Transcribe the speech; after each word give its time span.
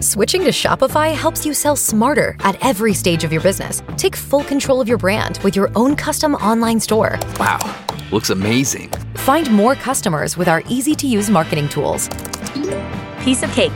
Switching 0.00 0.42
to 0.44 0.50
Shopify 0.50 1.14
helps 1.14 1.44
you 1.44 1.52
sell 1.52 1.76
smarter 1.76 2.36
at 2.40 2.56
every 2.64 2.94
stage 2.94 3.22
of 3.24 3.32
your 3.32 3.42
business. 3.42 3.82
Take 3.96 4.16
full 4.16 4.42
control 4.44 4.80
of 4.80 4.88
your 4.88 4.98
brand 4.98 5.38
with 5.44 5.54
your 5.54 5.70
own 5.76 5.94
custom 5.94 6.34
online 6.36 6.80
store. 6.80 7.18
Wow, 7.38 7.58
looks 8.10 8.30
amazing. 8.30 8.90
Find 9.16 9.50
more 9.50 9.74
customers 9.74 10.36
with 10.36 10.48
our 10.48 10.62
easy-to-use 10.68 11.28
marketing 11.30 11.68
tools. 11.68 12.08
Piece 13.20 13.42
of 13.42 13.50
cake. 13.52 13.72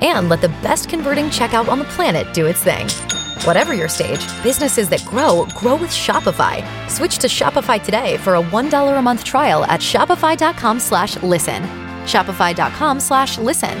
And 0.00 0.28
let 0.28 0.40
the 0.40 0.48
best 0.62 0.88
converting 0.88 1.26
checkout 1.26 1.68
on 1.68 1.78
the 1.78 1.84
planet 1.86 2.32
do 2.34 2.46
its 2.46 2.62
thing. 2.62 2.88
Whatever 3.44 3.74
your 3.74 3.88
stage, 3.88 4.26
businesses 4.42 4.88
that 4.88 5.04
grow 5.04 5.46
grow 5.56 5.76
with 5.76 5.90
Shopify. 5.90 6.64
Switch 6.88 7.18
to 7.18 7.26
Shopify 7.28 7.82
today 7.82 8.16
for 8.18 8.34
a 8.34 8.42
$1 8.42 8.98
a 8.98 9.02
month 9.02 9.22
trial 9.24 9.64
at 9.64 9.80
shopify.com 9.80 10.80
slash 10.80 11.22
listen. 11.22 11.62
Shopify.com 12.04 13.00
slash 13.00 13.38
listen. 13.38 13.80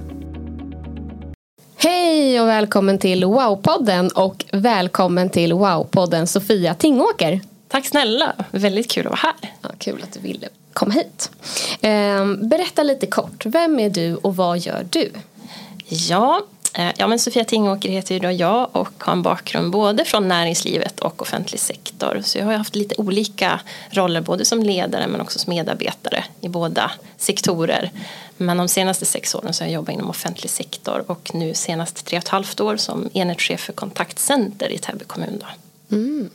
Hej 2.21 2.41
och 2.41 2.47
välkommen 2.47 2.97
till 2.97 3.23
Wow-podden 3.23 4.11
och 4.11 4.45
välkommen 4.51 5.29
till 5.29 5.53
Wow-podden 5.53 6.25
Sofia 6.25 6.73
Tingåker. 6.73 7.41
Tack 7.67 7.85
snälla, 7.85 8.35
väldigt 8.51 8.91
kul 8.91 9.07
att 9.07 9.11
vara 9.11 9.19
här. 9.19 9.53
Ja, 9.61 9.69
kul 9.77 10.03
att 10.03 10.13
du 10.13 10.19
ville 10.19 10.47
komma 10.73 10.93
hit. 10.93 11.31
Ehm, 11.81 12.49
berätta 12.49 12.83
lite 12.83 13.07
kort, 13.07 13.45
vem 13.45 13.79
är 13.79 13.89
du 13.89 14.15
och 14.15 14.35
vad 14.35 14.59
gör 14.59 14.85
du? 14.89 15.11
Ja, 15.87 16.41
Eh, 16.73 16.91
ja 16.97 17.07
men 17.07 17.19
Sofia 17.19 17.43
Tingåker 17.43 17.89
heter 17.89 18.15
ju 18.15 18.19
då 18.19 18.31
jag 18.31 18.69
och 18.71 18.93
har 18.97 19.13
en 19.13 19.21
bakgrund 19.21 19.71
både 19.71 20.05
från 20.05 20.27
näringslivet 20.27 20.99
och 20.99 21.21
offentlig 21.21 21.59
sektor. 21.59 22.21
Så 22.23 22.37
jag 22.37 22.45
har 22.45 22.53
haft 22.53 22.75
lite 22.75 22.95
olika 22.97 23.59
roller 23.89 24.21
både 24.21 24.45
som 24.45 24.63
ledare 24.63 25.07
men 25.07 25.21
också 25.21 25.39
som 25.39 25.49
medarbetare 25.49 26.23
i 26.41 26.49
båda 26.49 26.91
sektorer. 27.17 27.91
Men 28.37 28.57
de 28.57 28.67
senaste 28.67 29.05
sex 29.05 29.35
åren 29.35 29.53
så 29.53 29.63
har 29.63 29.67
jag 29.67 29.73
jobbat 29.73 29.93
inom 29.93 30.09
offentlig 30.09 30.49
sektor 30.49 31.03
och 31.07 31.31
nu 31.33 31.53
senast 31.53 32.05
tre 32.05 32.17
och 32.17 32.23
ett 32.23 32.29
halvt 32.29 32.61
år 32.61 32.77
som 32.77 33.09
enhetschef 33.13 33.59
för 33.59 33.73
kontaktcenter 33.73 34.69
i 34.69 34.77
Täby 34.77 35.05
kommun. 35.05 35.39
Då. 35.39 35.95
Mm. 35.95 36.29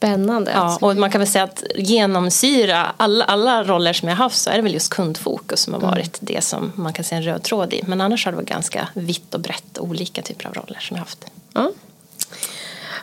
Spännande. 0.00 0.50
Ja, 0.50 0.78
och 0.80 0.96
man 0.96 1.10
kan 1.10 1.18
väl 1.18 1.28
säga 1.28 1.44
att 1.44 1.64
genomsyra 1.76 2.94
alla, 2.96 3.24
alla 3.24 3.64
roller 3.64 3.92
som 3.92 4.08
jag 4.08 4.16
har 4.16 4.24
haft 4.24 4.36
så 4.36 4.50
är 4.50 4.56
det 4.56 4.62
väl 4.62 4.74
just 4.74 4.92
kundfokus 4.94 5.60
som 5.60 5.74
har 5.74 5.80
varit 5.80 6.22
mm. 6.22 6.34
det 6.34 6.44
som 6.44 6.72
man 6.74 6.92
kan 6.92 7.04
se 7.04 7.16
en 7.16 7.22
röd 7.22 7.42
tråd 7.42 7.72
i. 7.72 7.82
Men 7.86 8.00
annars 8.00 8.24
har 8.24 8.32
det 8.32 8.36
varit 8.36 8.48
ganska 8.48 8.88
vitt 8.94 9.34
och 9.34 9.40
brett 9.40 9.78
olika 9.78 10.22
typer 10.22 10.46
av 10.46 10.54
roller 10.54 10.78
som 10.80 10.96
jag 10.96 11.04
haft. 11.04 11.24
Ja. 11.52 11.72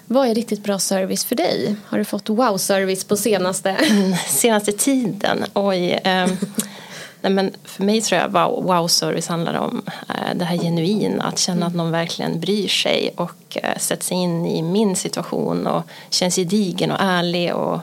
Vad 0.06 0.28
är 0.28 0.36
riktigt 0.36 0.64
bra 0.64 0.80
service 0.80 1.26
för 1.26 1.36
dig? 1.36 1.76
Har 1.86 1.98
du 1.98 2.06
fått 2.06 2.30
wow-service 2.30 3.04
på 3.04 3.18
senaste? 3.18 3.70
Mm, 3.70 4.16
senaste 4.28 4.72
tiden? 4.72 5.46
Oj. 5.54 5.92
Eh, 5.92 6.28
nej 7.22 7.32
men 7.32 7.54
för 7.64 7.84
mig 7.84 8.02
tror 8.02 8.22
jag 8.22 8.30
wow, 8.30 8.64
wow-service 8.64 9.28
handlar 9.28 9.54
om 9.54 9.82
eh, 10.10 10.36
det 10.36 10.46
här 10.46 10.58
genuina. 10.58 11.24
Att 11.24 11.40
känna 11.40 11.66
att 11.66 11.76
någon 11.76 11.92
verkligen 11.92 12.40
bryr 12.40 12.68
sig 12.68 13.14
och 13.18 13.58
eh, 13.64 13.78
sätter 13.78 14.04
sig 14.04 14.18
in 14.18 14.46
i 14.46 14.62
min 14.62 14.96
situation 14.96 15.68
och 15.68 15.84
känns 16.10 16.36
gedigen 16.36 16.92
och 16.92 17.02
ärlig 17.02 17.56
och 17.56 17.80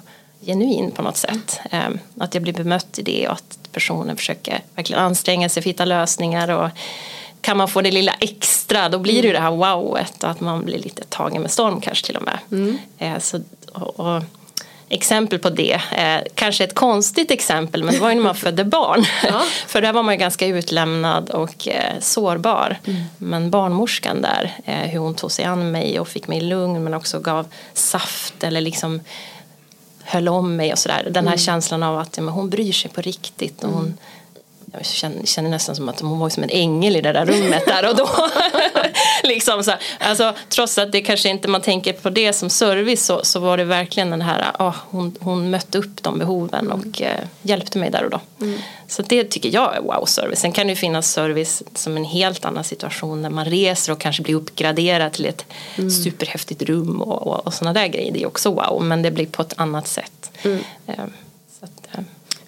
genuin 0.46 0.90
på 0.90 1.02
något 1.02 1.16
sätt. 1.16 1.60
Eh, 1.70 1.88
att 2.18 2.34
jag 2.34 2.42
blir 2.42 2.52
bemött 2.52 2.98
i 2.98 3.02
det 3.02 3.28
och 3.28 3.34
att 3.34 3.58
personen 3.72 4.16
försöker 4.16 4.60
verkligen 4.74 5.02
anstränga 5.02 5.48
sig 5.48 5.62
för 5.62 5.70
att 5.70 5.74
hitta 5.74 5.84
lösningar. 5.84 6.48
Och, 6.50 6.70
kan 7.44 7.56
man 7.56 7.68
få 7.68 7.80
det 7.80 7.90
lilla 7.90 8.12
extra 8.12 8.88
då 8.88 8.98
blir 8.98 9.22
det 9.22 9.28
ju 9.28 9.32
det 9.32 9.40
här 9.40 9.50
wowet 9.50 10.24
och 10.24 10.30
att 10.30 10.40
man 10.40 10.64
blir 10.64 10.78
lite 10.78 11.04
tagen 11.04 11.42
med 11.42 11.50
storm 11.50 11.80
kanske 11.80 12.06
till 12.06 12.16
och 12.16 12.22
med. 12.22 12.38
Mm. 12.50 13.20
Så, 13.20 13.40
och, 13.72 14.00
och, 14.00 14.22
exempel 14.94 15.38
på 15.38 15.50
det, 15.50 15.80
eh, 15.96 16.20
kanske 16.34 16.64
ett 16.64 16.74
konstigt 16.74 17.30
exempel 17.30 17.84
men 17.84 17.94
det 17.94 18.00
var 18.00 18.08
ju 18.08 18.14
när 18.14 18.22
man 18.22 18.34
födde 18.34 18.64
barn. 18.64 19.04
Ja. 19.28 19.42
För 19.66 19.82
där 19.82 19.92
var 19.92 20.02
man 20.02 20.14
ju 20.14 20.18
ganska 20.18 20.46
utlämnad 20.46 21.30
och 21.30 21.68
eh, 21.68 22.00
sårbar. 22.00 22.78
Mm. 22.84 23.02
Men 23.18 23.50
barnmorskan 23.50 24.22
där, 24.22 24.52
eh, 24.64 24.74
hur 24.74 24.98
hon 24.98 25.14
tog 25.14 25.32
sig 25.32 25.44
an 25.44 25.70
mig 25.70 26.00
och 26.00 26.08
fick 26.08 26.28
mig 26.28 26.40
lugn 26.40 26.84
men 26.84 26.94
också 26.94 27.20
gav 27.20 27.46
saft 27.72 28.44
eller 28.44 28.60
liksom 28.60 29.00
höll 30.02 30.28
om 30.28 30.56
mig 30.56 30.72
och 30.72 30.78
sådär. 30.78 31.02
Den 31.10 31.24
här 31.24 31.32
mm. 31.32 31.38
känslan 31.38 31.82
av 31.82 31.98
att 31.98 32.16
ja, 32.16 32.22
men 32.22 32.34
hon 32.34 32.50
bryr 32.50 32.72
sig 32.72 32.90
på 32.90 33.00
riktigt 33.00 33.64
och 33.64 33.70
hon 33.70 33.84
mm 33.84 33.96
jag 34.76 34.86
känner, 34.86 35.26
känner, 35.26 35.50
nästan 35.50 35.76
som 35.76 35.88
att 35.88 36.00
hon 36.00 36.18
var 36.18 36.28
som 36.28 36.42
en 36.42 36.50
ängel 36.50 36.96
i 36.96 37.00
det 37.00 37.12
där 37.12 37.26
rummet 37.26 37.66
där 37.66 37.88
och 37.88 37.96
då. 37.96 38.08
liksom 39.22 39.64
så 39.64 39.70
här, 39.70 39.80
alltså, 39.98 40.34
trots 40.48 40.78
att 40.78 40.92
det 40.92 41.00
kanske 41.00 41.28
inte 41.28 41.48
man 41.48 41.60
tänker 41.60 41.92
på 41.92 42.10
det 42.10 42.32
som 42.32 42.50
service 42.50 43.04
så, 43.04 43.20
så 43.24 43.40
var 43.40 43.56
det 43.56 43.64
verkligen 43.64 44.10
den 44.10 44.22
här, 44.22 44.52
oh, 44.58 44.74
hon, 44.90 45.16
hon 45.20 45.50
mötte 45.50 45.78
upp 45.78 46.02
de 46.02 46.18
behoven 46.18 46.72
och 46.72 47.02
eh, 47.02 47.24
hjälpte 47.42 47.78
mig 47.78 47.90
där 47.90 48.04
och 48.04 48.10
då. 48.10 48.20
Mm. 48.40 48.60
Så 48.88 49.02
det 49.02 49.24
tycker 49.24 49.54
jag 49.54 49.76
är 49.76 49.80
wow-service. 49.80 50.40
Sen 50.40 50.52
kan 50.52 50.66
det 50.66 50.72
ju 50.72 50.76
finnas 50.76 51.12
service 51.12 51.62
som 51.74 51.96
en 51.96 52.04
helt 52.04 52.44
annan 52.44 52.64
situation 52.64 53.22
när 53.22 53.30
man 53.30 53.44
reser 53.44 53.92
och 53.92 54.00
kanske 54.00 54.22
blir 54.22 54.34
uppgraderad 54.34 55.12
till 55.12 55.26
ett 55.26 55.46
mm. 55.76 55.90
superhäftigt 55.90 56.62
rum 56.62 57.02
och, 57.02 57.26
och, 57.26 57.46
och 57.46 57.54
sådana 57.54 57.80
där 57.80 57.86
grejer. 57.86 58.12
Det 58.12 58.22
är 58.22 58.26
också 58.26 58.50
wow, 58.50 58.82
men 58.82 59.02
det 59.02 59.10
blir 59.10 59.26
på 59.26 59.42
ett 59.42 59.54
annat 59.56 59.88
sätt. 59.88 60.30
Mm. 60.42 60.58
Eh, 60.86 61.04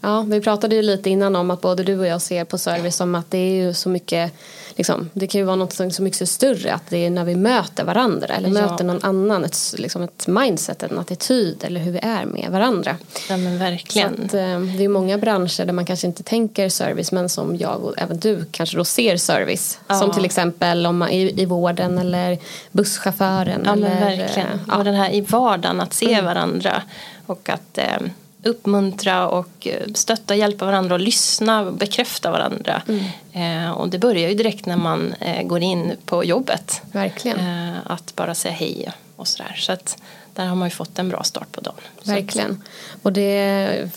Ja, 0.06 0.20
vi 0.20 0.40
pratade 0.40 0.74
ju 0.74 0.82
lite 0.82 1.10
innan 1.10 1.36
om 1.36 1.50
att 1.50 1.60
både 1.60 1.82
du 1.82 1.98
och 1.98 2.06
jag 2.06 2.22
ser 2.22 2.44
på 2.44 2.58
service 2.58 2.96
som 2.96 3.14
att 3.14 3.30
det 3.30 3.38
är 3.38 3.64
ju 3.64 3.74
så 3.74 3.88
mycket 3.88 4.32
liksom, 4.76 5.10
det 5.12 5.26
kan 5.26 5.38
ju 5.38 5.44
vara 5.44 5.56
något 5.56 5.94
så 5.94 6.02
mycket 6.02 6.28
större 6.28 6.74
att 6.74 6.90
det 6.90 7.06
är 7.06 7.10
när 7.10 7.24
vi 7.24 7.36
möter 7.36 7.84
varandra 7.84 8.26
eller 8.26 8.48
ja. 8.48 8.54
möter 8.54 8.84
någon 8.84 9.04
annan 9.04 9.44
ett, 9.44 9.74
liksom 9.78 10.02
ett 10.02 10.26
mindset, 10.26 10.82
en 10.82 10.98
attityd 10.98 11.64
eller 11.64 11.80
hur 11.80 11.92
vi 11.92 11.98
är 12.02 12.24
med 12.24 12.48
varandra. 12.50 12.96
Ja 13.28 13.36
men 13.36 13.58
verkligen. 13.58 14.24
Att, 14.24 14.34
eh, 14.34 14.60
det 14.60 14.84
är 14.84 14.88
många 14.88 15.18
branscher 15.18 15.64
där 15.64 15.72
man 15.72 15.86
kanske 15.86 16.06
inte 16.06 16.22
tänker 16.22 16.68
service 16.68 17.12
men 17.12 17.28
som 17.28 17.56
jag 17.56 17.84
och 17.84 17.94
även 17.98 18.18
du 18.18 18.44
kanske 18.50 18.76
då 18.76 18.84
ser 18.84 19.16
service. 19.16 19.78
Ja. 19.88 19.94
Som 19.94 20.12
till 20.12 20.24
exempel 20.24 20.86
om 20.86 20.98
man, 20.98 21.10
i, 21.10 21.42
i 21.42 21.44
vården 21.46 21.98
eller 21.98 22.38
busschauffören. 22.72 23.62
Ja 23.64 23.72
eller, 23.72 23.88
men 23.88 24.00
verkligen. 24.00 24.60
Eh. 24.68 24.78
Och 24.78 24.84
den 24.84 24.94
här 24.94 25.14
i 25.14 25.20
vardagen 25.20 25.80
att 25.80 25.94
se 25.94 26.12
mm. 26.12 26.24
varandra 26.24 26.82
och 27.26 27.48
att 27.48 27.78
eh, 27.78 27.98
uppmuntra 28.46 29.28
och 29.28 29.66
eh, 29.66 29.92
stötta, 29.94 30.34
hjälpa 30.34 30.64
varandra 30.64 30.94
och 30.94 31.00
lyssna 31.00 31.60
och 31.60 31.72
bekräfta 31.72 32.30
varandra. 32.30 32.82
Mm. 32.88 33.64
Eh, 33.66 33.70
och 33.70 33.88
det 33.88 33.98
börjar 33.98 34.28
ju 34.28 34.34
direkt 34.34 34.66
när 34.66 34.76
man 34.76 35.14
eh, 35.20 35.46
går 35.46 35.62
in 35.62 35.92
på 36.04 36.24
jobbet. 36.24 36.82
Verkligen. 36.92 37.38
Eh, 37.38 37.74
att 37.84 38.16
bara 38.16 38.34
säga 38.34 38.54
hej 38.54 38.92
och 39.16 39.28
sådär. 39.28 39.54
Så 39.58 39.72
att 39.72 39.98
där 40.34 40.46
har 40.46 40.56
man 40.56 40.68
ju 40.68 40.74
fått 40.74 40.98
en 40.98 41.08
bra 41.08 41.22
start 41.22 41.52
på 41.52 41.60
dagen. 41.60 41.74
Verkligen. 42.02 42.62
Och 43.02 43.12
det, 43.12 43.90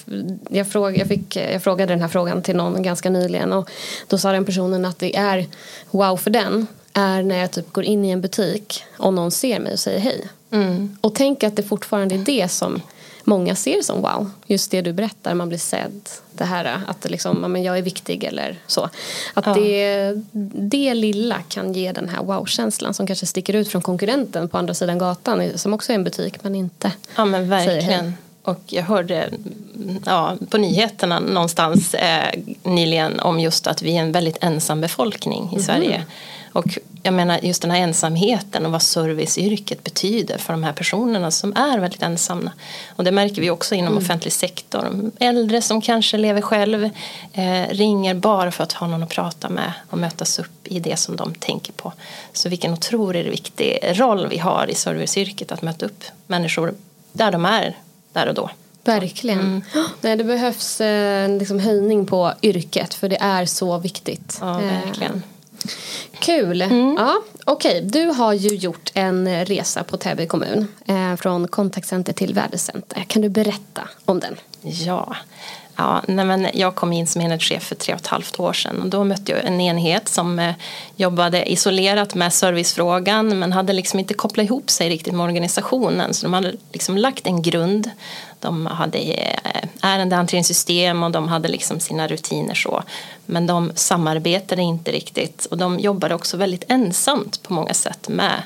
jag, 0.50 0.68
fråg, 0.68 0.98
jag, 0.98 1.08
fick, 1.08 1.36
jag 1.36 1.64
frågade 1.64 1.94
den 1.94 2.02
här 2.02 2.08
frågan 2.08 2.42
till 2.42 2.56
någon 2.56 2.84
ganska 2.84 3.10
nyligen 3.10 3.54
och 3.54 3.70
då 4.08 4.18
sa 4.18 4.32
den 4.32 4.46
personen 4.46 4.86
att 4.86 5.00
det 5.00 5.16
är 5.16 5.46
wow 5.92 6.18
för 6.18 6.30
den 6.30 6.68
är 6.94 7.24
när 7.24 7.38
jag 7.38 7.52
typ 7.52 7.74
går 7.74 7.84
in 7.84 8.06
i 8.06 8.10
en 8.10 8.22
butik 8.22 8.84
och 8.98 9.14
någon 9.14 9.32
ser 9.32 9.60
mig 9.60 9.74
och 9.74 9.80
säger 9.80 10.00
hej. 10.00 10.30
Mm. 10.52 10.98
Och 11.02 11.16
tänk 11.16 11.44
att 11.44 11.56
det 11.56 11.64
fortfarande 11.64 12.16
är 12.16 12.20
det 12.20 12.52
som 12.52 12.82
många 13.30 13.56
ser 13.56 13.82
som 13.82 14.02
wow. 14.02 14.32
Just 14.48 14.72
det 14.72 14.82
du 14.82 14.94
berättar, 14.94 15.34
man 15.34 15.50
blir 15.50 15.60
sedd. 15.60 16.10
Det 16.32 16.46
här 16.46 16.82
att 16.88 17.10
liksom, 17.10 17.38
men 17.38 17.64
jag 17.64 17.78
är 17.78 17.82
viktig 17.82 18.24
eller 18.24 18.58
så. 18.68 18.90
Att 19.34 19.46
ja. 19.46 19.54
det, 19.54 20.14
det 20.72 20.94
lilla 20.94 21.42
kan 21.50 21.74
ge 21.74 21.92
den 21.92 22.10
här 22.10 22.24
wow-känslan 22.24 22.94
som 22.94 23.08
kanske 23.08 23.26
sticker 23.26 23.54
ut 23.54 23.68
från 23.72 23.82
konkurrenten 23.82 24.50
på 24.50 24.58
andra 24.58 24.74
sidan 24.74 24.98
gatan 24.98 25.58
som 25.58 25.74
också 25.74 25.92
är 25.92 25.96
en 25.96 26.04
butik 26.04 26.44
men 26.44 26.56
inte 26.56 26.92
Ja 27.16 27.26
men 27.26 27.50
verkligen. 27.50 28.14
Och 28.44 28.60
jag 28.68 28.84
hörde 28.84 29.30
ja, 30.06 30.38
på 30.50 30.58
nyheterna 30.58 31.20
någonstans 31.20 31.94
eh, 31.94 32.40
nyligen 32.64 33.20
om 33.20 33.40
just 33.40 33.68
att 33.68 33.82
vi 33.82 33.98
är 33.98 34.02
en 34.02 34.12
väldigt 34.12 34.38
ensam 34.42 34.82
befolkning 34.82 35.44
i 35.44 35.54
mm. 35.54 35.64
Sverige. 35.64 36.06
Och 36.60 36.78
jag 37.04 37.14
menar 37.14 37.40
just 37.44 37.62
den 37.62 37.72
här 37.72 37.80
ensamheten 37.80 38.66
och 38.66 38.72
vad 38.72 38.82
serviceyrket 38.82 39.84
betyder 39.84 40.38
för 40.38 40.54
de 40.54 40.64
här 40.64 40.74
personerna 40.74 41.32
som 41.32 41.54
är 41.56 41.80
väldigt 41.80 42.02
ensamma. 42.04 42.52
Och 42.96 43.04
det 43.04 43.12
märker 43.12 43.42
vi 43.42 43.50
också 43.50 43.76
inom 43.76 43.94
mm. 43.94 44.04
offentlig 44.04 44.34
sektor. 44.34 45.12
Äldre 45.20 45.62
som 45.62 45.82
kanske 45.82 46.18
lever 46.18 46.42
själv 46.42 46.90
eh, 47.34 47.68
ringer 47.70 48.14
bara 48.14 48.52
för 48.52 48.64
att 48.64 48.74
ha 48.74 48.88
någon 48.88 49.04
att 49.04 49.10
prata 49.10 49.50
med 49.50 49.74
och 49.90 49.98
mötas 49.98 50.40
upp 50.40 50.68
i 50.68 50.80
det 50.80 51.00
som 51.00 51.16
de 51.16 51.34
tänker 51.34 51.74
på. 51.74 51.94
Så 52.34 52.50
vilken 52.50 52.74
otroligt 52.74 53.28
viktig 53.28 53.80
roll 53.84 54.28
vi 54.28 54.38
har 54.38 54.70
i 54.70 54.76
serviceyrket 54.76 55.52
att 55.52 55.62
möta 55.62 55.86
upp 55.86 56.04
människor 56.28 56.74
där 57.12 57.32
de 57.32 57.46
är 57.46 57.78
där 58.14 58.28
och 58.28 58.34
då. 58.34 58.50
Verkligen. 58.84 59.40
Mm. 59.40 59.62
Nej, 60.02 60.18
det 60.18 60.24
behövs 60.24 60.82
en 60.82 61.32
eh, 61.32 61.40
liksom, 61.40 61.60
höjning 61.60 62.06
på 62.06 62.34
yrket 62.42 62.94
för 62.94 63.10
det 63.10 63.18
är 63.22 63.46
så 63.46 63.78
viktigt. 63.78 64.38
Ja, 64.42 64.58
verkligen. 64.58 65.24
Kul. 66.20 66.62
Mm. 66.62 66.96
Ja, 67.00 67.22
Okej, 67.46 67.78
okay. 67.78 68.04
du 68.04 68.10
har 68.10 68.34
ju 68.34 68.56
gjort 68.56 68.92
en 68.94 69.46
resa 69.46 69.84
på 69.84 69.98
Täby 69.98 70.28
kommun 70.28 70.68
eh, 70.86 71.16
från 71.16 71.48
kontaktcenter 71.48 72.14
till 72.14 72.34
värdecenter. 72.34 73.06
Kan 73.08 73.22
du 73.22 73.30
berätta 73.30 73.90
om 74.06 74.20
den? 74.20 74.36
Ja, 74.62 75.16
Ja, 75.80 76.02
nej 76.08 76.26
men 76.26 76.48
jag 76.54 76.76
kom 76.76 76.94
in 76.94 77.08
som 77.08 77.22
enhetschef 77.22 77.64
för 77.64 77.76
tre 77.76 77.94
och 77.94 78.00
ett 78.00 78.08
halvt 78.08 78.40
år 78.40 78.54
sedan 78.54 78.82
och 78.82 78.88
då 78.88 79.04
mötte 79.04 79.32
jag 79.32 79.46
en 79.46 79.62
enhet 79.62 80.10
som 80.10 80.40
eh, 80.40 80.54
jobbade 80.96 81.52
isolerat 81.52 82.16
med 82.16 82.34
servicefrågan 82.34 83.40
men 83.40 83.54
hade 83.54 83.74
liksom 83.74 84.00
inte 84.00 84.14
kopplat 84.14 84.46
ihop 84.46 84.70
sig 84.70 84.90
riktigt 84.90 85.14
med 85.14 85.24
organisationen 85.24 86.14
så 86.14 86.26
de 86.26 86.34
hade 86.34 86.54
liksom 86.72 86.98
lagt 86.98 87.28
en 87.28 87.42
grund. 87.42 87.92
De 88.40 88.66
hade 88.66 88.98
eh, 88.98 89.64
ärendehanteringssystem 89.82 91.04
och 91.04 91.12
de 91.12 91.28
hade 91.28 91.48
liksom 91.48 91.80
sina 91.80 92.08
rutiner 92.08 92.56
så 92.56 92.84
men 93.26 93.48
de 93.48 93.72
samarbetade 93.76 94.62
inte 94.62 94.92
riktigt 94.92 95.46
och 95.46 95.58
de 95.58 95.80
jobbade 95.80 96.16
också 96.16 96.38
väldigt 96.38 96.64
ensamt 96.68 97.44
på 97.44 97.54
många 97.54 97.74
sätt 97.74 98.10
med 98.10 98.44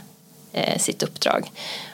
eh, 0.52 0.80
sitt 0.80 1.04
uppdrag. 1.04 1.52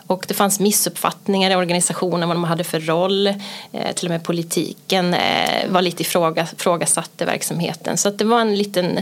Och 0.08 0.26
det 0.28 0.34
fanns 0.34 0.60
missuppfattningar 0.60 1.19
i 1.36 1.56
organisationen 1.56 2.30
vad 2.30 2.36
de 2.36 2.44
hade 2.44 2.64
för 2.64 2.80
roll. 2.80 3.28
Eh, 3.72 3.92
till 3.96 4.08
och 4.08 4.12
med 4.12 4.24
politiken 4.24 5.14
eh, 5.14 5.70
var 5.70 5.82
lite 5.82 6.02
ifrågasatte 6.02 7.26
verksamheten. 7.26 7.98
Så 7.98 8.10
det 8.10 8.26
var 8.26 8.42
en 8.42 8.56
liten 8.56 9.00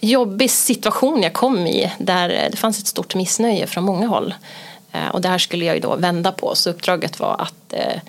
jobbig 0.00 0.50
situation 0.50 1.22
jag 1.22 1.32
kom 1.32 1.66
i 1.66 1.92
där 1.98 2.28
det 2.50 2.56
fanns 2.56 2.78
ett 2.78 2.86
stort 2.86 3.14
missnöje 3.14 3.66
från 3.66 3.84
många 3.84 4.06
håll. 4.06 4.34
Eh, 4.92 5.08
och 5.08 5.20
det 5.20 5.28
här 5.28 5.38
skulle 5.38 5.64
jag 5.64 5.74
ju 5.74 5.80
då 5.80 5.96
vända 5.96 6.32
på 6.32 6.54
så 6.54 6.70
uppdraget 6.70 7.20
var 7.20 7.36
att 7.38 7.72
eh, 7.72 8.00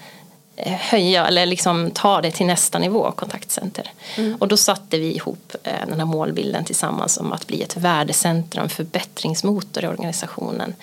höja 0.65 1.27
eller 1.27 1.45
liksom 1.45 1.91
ta 1.91 2.21
det 2.21 2.31
till 2.31 2.45
nästa 2.45 2.79
nivå, 2.79 3.11
kontaktcenter. 3.11 3.91
Mm. 4.17 4.35
Och 4.35 4.47
då 4.47 4.57
satte 4.57 4.99
vi 4.99 5.15
ihop 5.15 5.55
eh, 5.63 5.87
den 5.87 5.99
här 5.99 6.05
målbilden 6.05 6.65
tillsammans 6.65 7.17
om 7.17 7.33
att 7.33 7.47
bli 7.47 7.61
ett 7.61 7.77
värdecentrum, 7.77 8.69
förbättringsmotor 8.69 9.83
i 9.83 9.87
organisationen. 9.87 10.73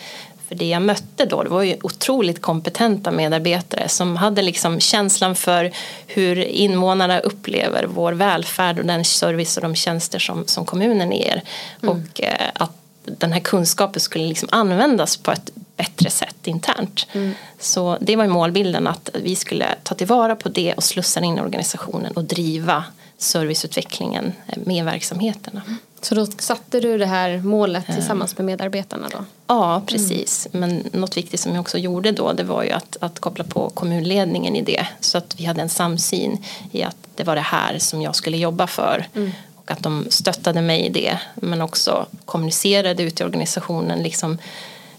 För 0.48 0.54
det 0.54 0.69
jag 0.69 0.82
mötte 0.82 1.25
då 1.25 1.43
det 1.43 1.48
var 1.48 1.62
ju 1.62 1.76
otroligt 1.82 2.43
kompetenta 2.43 3.10
medarbetare 3.10 3.88
som 3.88 4.16
hade 4.16 4.43
liksom 4.43 4.81
känslan 4.81 5.34
för 5.34 5.72
hur 6.06 6.38
invånarna 6.38 7.20
upplever 7.20 7.87
vår 7.87 8.12
välfärd 8.12 8.78
och 8.78 8.87
den 8.87 9.04
service 9.04 9.56
och 9.56 9.62
de 9.62 9.75
tjänster 9.75 10.19
som, 10.19 10.46
som 10.46 10.64
kommunen 10.64 11.12
ger. 11.12 11.43
Mm. 11.82 11.96
Och 11.96 12.20
eh, 12.22 12.50
att 12.54 12.72
den 13.04 13.32
här 13.32 13.40
kunskapen 13.40 14.00
skulle 14.00 14.26
liksom 14.26 14.48
användas 14.52 15.16
på 15.16 15.32
ett 15.32 15.50
bättre 15.76 16.10
sätt 16.10 16.46
internt. 16.46 17.06
Mm. 17.12 17.34
Så 17.58 17.98
det 18.00 18.16
var 18.16 18.25
ju 18.25 18.31
målbilden 18.31 18.87
att 18.87 19.10
vi 19.14 19.37
skulle 19.37 19.66
ta 19.82 19.94
tillvara 19.94 20.37
på 20.37 20.48
det 20.48 20.75
och 20.75 20.84
slussa 20.84 21.20
in 21.20 21.38
i 21.38 21.40
organisationen 21.40 22.12
och 22.12 22.25
driva 22.25 22.84
serviceutvecklingen 23.19 24.32
med 24.56 24.84
verksamheterna. 24.84 25.62
Så 26.00 26.14
då 26.14 26.26
satte 26.26 26.81
du 26.81 26.98
det 26.98 27.06
här 27.06 27.38
målet 27.38 27.87
tillsammans 27.87 28.38
med 28.38 28.44
medarbetarna 28.44 29.08
då? 29.12 29.25
Ja, 29.46 29.82
precis. 29.87 30.48
Mm. 30.52 30.70
Men 30.70 31.00
något 31.00 31.16
viktigt 31.16 31.40
som 31.40 31.52
jag 31.52 31.60
också 31.60 31.78
gjorde 31.78 32.12
då 32.12 32.32
det 32.32 32.43
var 32.43 32.62
ju 32.62 32.70
att, 32.70 32.96
att 33.00 33.20
koppla 33.20 33.44
på 33.44 33.70
kommunledningen 33.70 34.56
i 34.56 34.62
det 34.62 34.87
så 35.00 35.19
att 35.19 35.34
vi 35.40 35.44
hade 35.44 35.62
en 35.62 35.69
samsyn 35.69 36.44
i 36.72 36.82
att 36.82 36.96
det 37.14 37.25
var 37.25 37.34
det 37.34 37.40
här 37.40 37.78
som 37.78 38.02
jag 38.02 38.16
skulle 38.16 38.37
jobba 38.37 38.66
för. 38.66 39.08
Mm. 39.14 39.32
Och 39.54 39.70
att 39.70 39.82
de 39.82 40.06
stöttade 40.10 40.62
mig 40.62 40.87
i 40.87 40.88
det 40.88 41.19
men 41.34 41.62
också 41.62 42.06
kommunicerade 42.25 43.02
ut 43.02 43.20
i 43.20 43.25
organisationen 43.25 44.02
liksom 44.02 44.38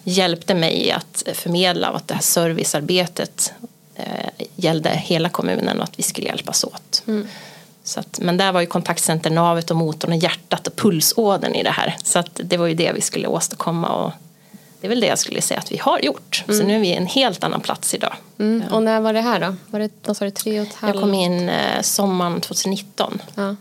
hjälpte 0.03 0.53
mig 0.53 0.91
att 0.91 1.23
förmedla 1.33 1.87
att 1.87 2.07
det 2.07 2.13
här 2.13 2.21
servicearbetet 2.21 3.53
eh, 3.95 4.45
gällde 4.55 4.89
hela 4.89 5.29
kommunen 5.29 5.77
och 5.77 5.83
att 5.83 5.99
vi 5.99 6.03
skulle 6.03 6.27
hjälpas 6.27 6.63
åt. 6.63 7.03
Mm. 7.07 7.27
Så 7.87 7.99
att, 7.99 8.19
men 8.21 8.37
där 8.37 8.51
var 8.51 8.61
ju 8.61 8.67
kontaktcenter 8.67 9.29
navet 9.29 9.71
och 9.71 9.77
motorn 9.77 10.11
och 10.11 10.17
hjärtat 10.17 10.67
och 10.67 10.75
pulsådern 10.75 11.55
i 11.55 11.63
det 11.63 11.71
här. 11.71 11.95
Så 12.03 12.19
att 12.19 12.39
det 12.43 12.57
var 12.57 12.67
ju 12.67 12.73
det 12.73 12.91
vi 12.91 13.01
skulle 13.01 13.27
åstadkomma 13.27 13.87
och 13.87 14.11
det 14.81 14.87
är 14.87 14.89
väl 14.89 14.99
det 14.99 15.07
jag 15.07 15.19
skulle 15.19 15.41
säga 15.41 15.59
att 15.59 15.71
vi 15.71 15.77
har 15.77 15.99
gjort. 15.99 16.43
Mm. 16.47 16.59
Så 16.59 16.65
nu 16.65 16.75
är 16.75 16.79
vi 16.79 16.87
i 16.87 16.93
en 16.93 17.05
helt 17.05 17.43
annan 17.43 17.61
plats 17.61 17.93
idag. 17.93 18.13
Mm. 18.39 18.63
Och 18.71 18.83
när 18.83 19.01
var 19.01 19.13
det 19.13 19.21
här 19.21 19.39
då? 19.39 19.55
Var 19.67 19.79
det, 19.79 19.89
vad 20.05 20.17
sa 20.17 20.25
du, 20.25 20.31
tre 20.31 20.59
och 20.59 20.67
ett 20.67 20.73
halvt? 20.73 20.95
Jag 20.95 21.03
kom 21.03 21.13
in 21.13 21.49
eh, 21.49 21.81
sommaren 21.81 22.41
2019. 22.41 23.21
Ja. 23.35 23.55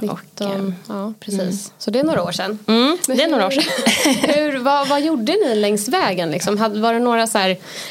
19, 0.00 0.08
eh, 0.08 0.14
och, 0.14 0.40
eh, 0.40 0.72
ja, 0.88 1.12
precis. 1.20 1.40
Mm. 1.40 1.54
Så 1.78 1.90
det 1.90 1.98
är 1.98 2.04
några 2.04 2.22
år 2.22 2.32
sedan. 2.32 2.58
Mm, 2.66 2.98
det 3.06 3.22
är 3.22 3.28
några 3.28 3.46
år 3.46 3.50
sedan. 3.50 3.64
hur, 4.34 4.58
vad, 4.58 4.88
vad 4.88 5.02
gjorde 5.02 5.32
ni 5.32 5.54
längs 5.54 5.88
vägen? 5.88 6.30
Liksom? 6.30 6.56
Var 6.56 6.92
det 6.92 7.00
några 7.00 7.26
så 7.26 7.38
här, 7.38 7.50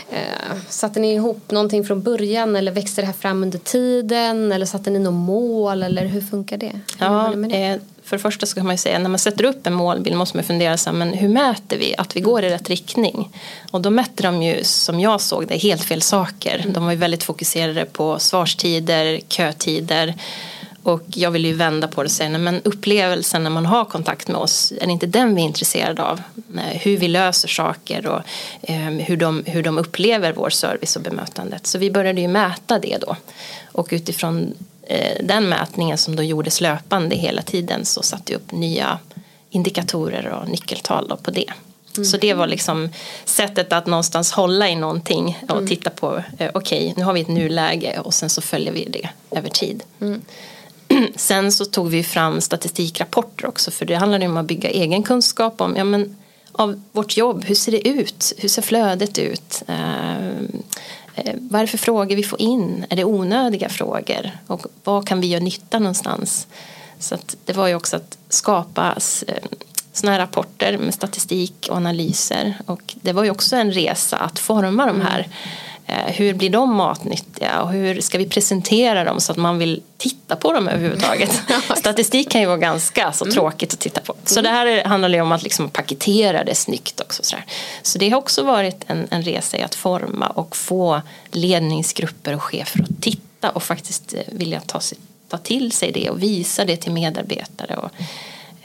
eh, 0.10 0.56
satte 0.70 1.00
ni 1.00 1.14
ihop 1.14 1.52
någonting 1.52 1.86
från 1.86 2.02
början 2.02 2.56
eller 2.56 2.72
växte 2.72 3.02
det 3.02 3.06
här 3.06 3.14
fram 3.14 3.44
under 3.44 3.60
tiden 3.60 4.52
eller 4.52 4.66
satte 4.66 4.90
ni 4.90 5.00
något 5.00 5.14
mål 5.14 5.84
eller 5.84 6.06
hur 6.06 6.22
funkar 6.22 6.58
det? 6.58 6.80
Hur 7.00 7.06
ja, 7.06 7.34
det? 7.36 7.58
Eh, 7.58 7.80
för 8.10 8.18
det 8.18 8.22
första 8.22 8.46
så 8.46 8.56
kan 8.56 8.66
man 8.66 8.74
ju 8.74 8.78
säga 8.78 9.00
när 9.00 9.10
man 9.10 9.20
sätter 9.20 9.44
upp 9.44 9.68
en 9.68 9.74
målbild 9.74 10.16
måste 10.16 10.38
man 10.38 10.44
fundera 10.44 10.78
så 10.78 10.90
här, 10.90 10.98
men 10.98 11.14
hur 11.14 11.30
mäter 11.30 11.78
vi 11.78 11.96
att 11.98 12.16
vi 12.16 12.22
går 12.22 12.44
i 12.44 12.50
rätt 12.50 12.70
riktning? 12.70 13.30
Och 13.72 13.82
då 13.82 13.90
mätte 13.90 14.24
de 14.24 14.44
ju 14.44 14.64
som 14.64 15.00
jag 15.00 15.22
såg 15.22 15.48
det 15.48 15.58
helt 15.58 15.84
fel 15.84 16.02
saker. 16.02 16.66
De 16.68 16.84
var 16.84 16.92
ju 16.92 16.98
väldigt 16.98 17.24
fokuserade 17.24 17.86
på 17.86 18.20
svarstider, 18.20 19.20
kötider 19.28 20.14
och 20.90 21.04
jag 21.08 21.32
vill 21.32 21.46
ju 21.46 21.54
vända 21.54 21.88
på 21.88 22.04
det 22.04 22.08
och 22.08 22.12
säga, 22.12 22.38
men 22.38 22.62
upplevelsen 22.64 23.44
när 23.44 23.50
man 23.50 23.66
har 23.66 23.86
kontakt 23.86 24.28
med 24.28 24.38
oss, 24.38 24.74
är 24.82 24.86
det 24.86 24.92
inte 24.92 25.06
den 25.06 25.36
vi 25.36 25.42
är 25.42 25.46
intresserade 25.46 26.04
av? 26.04 26.22
Hur 26.72 26.98
vi 26.98 27.08
löser 27.08 27.48
saker 27.48 28.08
och 28.08 28.22
ehm, 28.62 29.00
hur 29.00 29.18
de, 29.18 29.44
hur 29.46 29.64
de 29.64 29.78
upplever 29.78 30.34
vår 30.34 30.50
service 30.50 30.96
och 30.96 31.02
bemötandet. 31.02 31.68
Så 31.68 31.78
vi 31.78 31.92
började 31.92 32.22
ju 32.22 32.28
mäta 32.28 32.80
det 32.80 32.98
då. 33.02 33.16
Och 33.72 33.88
utifrån 33.92 34.54
eh, 34.84 35.26
den 35.26 35.50
mätningen 35.50 35.98
som 35.98 36.16
då 36.16 36.24
gjordes 36.24 36.62
löpande 36.62 37.16
hela 37.16 37.42
tiden 37.42 37.86
så 37.86 38.02
satte 38.02 38.32
vi 38.32 38.36
upp 38.36 38.52
nya 38.52 39.00
indikatorer 39.50 40.28
och 40.28 40.50
nyckeltal 40.50 41.18
på 41.24 41.32
det. 41.32 41.54
Mm. 41.98 42.06
Så 42.06 42.18
det 42.18 42.34
var 42.34 42.48
liksom 42.48 42.90
sättet 43.26 43.74
att 43.74 43.86
någonstans 43.86 44.32
hålla 44.32 44.70
i 44.70 44.76
någonting 44.76 45.38
och 45.42 45.58
mm. 45.58 45.68
titta 45.68 45.90
på 45.90 46.24
eh, 46.38 46.52
okej 46.54 46.80
okay, 46.82 46.94
nu 46.98 47.04
har 47.04 47.14
vi 47.14 47.22
ett 47.22 47.28
nuläge 47.28 48.00
och 48.00 48.14
sen 48.14 48.30
så 48.30 48.42
följer 48.42 48.74
vi 48.74 48.86
det 48.86 49.10
över 49.32 49.50
tid. 49.50 49.84
Mm. 50.02 50.22
Sen 51.16 51.52
så 51.52 51.66
tog 51.66 51.90
vi 51.90 52.04
fram 52.04 52.42
statistikrapporter 52.42 53.48
också 53.48 53.72
för 53.72 53.86
det 53.86 53.96
handlade 53.96 54.28
om 54.28 54.38
att 54.38 54.46
bygga 54.46 54.70
egen 54.70 55.04
kunskap 55.04 55.62
om 55.62 55.76
ja, 55.76 55.84
men, 55.84 56.16
av 56.52 56.82
vårt 56.92 57.18
jobb. 57.18 57.46
Hur 57.46 57.56
ser 57.56 57.72
det 57.72 57.88
ut? 57.88 58.34
Hur 58.38 58.50
ser 58.50 58.62
flödet 58.62 59.18
ut? 59.18 59.64
Eh, 59.68 60.28
eh, 61.16 61.36
vad 61.36 61.62
är 61.62 61.66
det 61.66 61.68
för 61.68 61.78
frågor 61.78 62.16
vi 62.16 62.24
får 62.24 62.42
in? 62.42 62.86
Är 62.90 62.96
det 62.96 63.04
onödiga 63.04 63.70
frågor? 63.70 64.32
Och 64.48 64.66
vad 64.84 65.08
kan 65.08 65.22
vi 65.22 65.28
göra 65.28 65.44
nytta 65.44 65.80
någonstans? 65.80 66.48
Så 67.00 67.18
det 67.46 67.54
var 67.54 67.68
ju 67.68 67.76
också 67.76 67.96
att 67.96 68.18
skapa 68.30 68.96
eh, 69.28 69.36
sådana 69.94 70.12
här 70.12 70.20
rapporter 70.20 70.78
med 70.78 70.94
statistik 70.94 71.68
och 71.70 71.78
analyser. 71.78 72.58
Och 72.66 72.96
det 73.02 73.14
var 73.14 73.24
ju 73.24 73.32
också 73.32 73.56
en 73.56 73.72
resa 73.72 74.18
att 74.18 74.40
forma 74.40 74.86
de 74.86 75.02
här 75.02 75.20
mm 75.20 75.32
hur 76.08 76.34
blir 76.34 76.50
de 76.50 76.76
matnyttiga 76.76 77.62
och 77.62 77.70
hur 77.70 78.02
ska 78.02 78.18
vi 78.18 78.26
presentera 78.26 79.04
dem 79.04 79.20
så 79.20 79.32
att 79.32 79.38
man 79.38 79.58
vill 79.58 79.82
titta 79.98 80.36
på 80.36 80.54
dem 80.54 80.68
överhuvudtaget. 80.68 81.42
Statistik 81.78 82.32
kan 82.32 82.42
ju 82.42 82.48
vara 82.48 82.58
ganska 82.58 83.12
så 83.12 83.26
mm. 83.26 83.34
tråkigt 83.34 83.74
att 83.74 83.80
titta 83.80 84.02
på. 84.02 84.16
Så 84.26 84.42
det 84.42 84.50
här 84.50 84.84
handlar 84.84 85.10
ju 85.10 85.22
om 85.22 85.32
att 85.32 85.44
liksom 85.44 85.70
paketera 85.70 86.44
det 86.44 86.56
snyggt 86.56 87.02
också. 87.02 87.24
Så, 87.24 87.36
så 87.82 87.98
det 87.98 88.10
har 88.10 88.18
också 88.18 88.44
varit 88.44 88.84
en, 88.88 89.08
en 89.12 89.22
resa 89.22 89.58
i 89.58 89.62
att 89.62 89.76
forma 89.76 90.28
och 90.28 90.56
få 90.56 91.02
ledningsgrupper 91.32 92.36
och 92.36 92.44
chefer 92.44 92.82
att 92.84 93.02
titta 93.02 93.50
och 93.50 93.64
faktiskt 93.64 94.14
eh, 94.14 94.22
vilja 94.28 94.60
ta, 94.60 94.80
sig, 94.80 94.98
ta 95.28 95.38
till 95.38 95.72
sig 95.72 95.92
det 95.92 96.10
och 96.10 96.24
visa 96.24 96.66
det 96.66 96.78
till 96.78 96.92
medarbetare. 96.92 97.76
Och, 97.76 97.92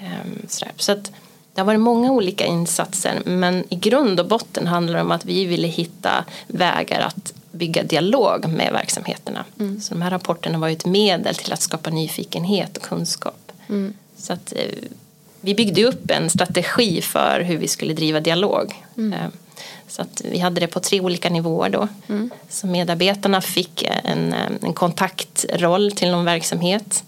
um, 0.00 0.46
så, 0.48 0.66
så 0.76 0.92
att, 0.92 1.10
det 1.54 1.60
har 1.60 1.66
varit 1.66 1.80
många 1.80 2.12
olika 2.12 2.46
insatser 2.46 3.22
men 3.24 3.64
i 3.68 3.76
grund 3.76 4.20
och 4.20 4.26
botten 4.26 4.66
handlar 4.66 4.94
det 4.94 5.00
om 5.00 5.10
att 5.10 5.24
vi 5.24 5.44
ville 5.44 5.68
hitta 5.68 6.24
vägar 6.46 7.00
att 7.00 7.32
bygga 7.50 7.82
dialog 7.82 8.48
med 8.48 8.72
verksamheterna. 8.72 9.44
Mm. 9.60 9.80
Så 9.80 9.94
de 9.94 10.02
här 10.02 10.10
rapporterna 10.10 10.58
var 10.58 10.68
ett 10.68 10.86
medel 10.86 11.34
till 11.34 11.52
att 11.52 11.62
skapa 11.62 11.90
nyfikenhet 11.90 12.76
och 12.76 12.82
kunskap. 12.82 13.52
Mm. 13.68 13.94
Så 14.16 14.32
att, 14.32 14.52
eh, 14.56 14.88
vi 15.40 15.54
byggde 15.54 15.84
upp 15.84 16.10
en 16.10 16.30
strategi 16.30 17.02
för 17.02 17.40
hur 17.40 17.56
vi 17.56 17.68
skulle 17.68 17.94
driva 17.94 18.20
dialog. 18.20 18.84
Mm. 18.96 19.12
Eh, 19.12 19.28
Så 19.88 20.02
att 20.02 20.22
vi 20.24 20.38
hade 20.38 20.60
det 20.60 20.66
på 20.66 20.80
tre 20.80 21.00
olika 21.00 21.30
nivåer 21.30 21.68
då. 21.70 21.88
Mm. 22.08 22.30
Så 22.48 22.66
medarbetarna 22.66 23.40
fick 23.40 23.82
en, 24.04 24.34
en 24.62 24.72
kontaktroll 24.72 25.92
till 25.92 26.10
någon 26.10 26.24
verksamhet 26.24 27.04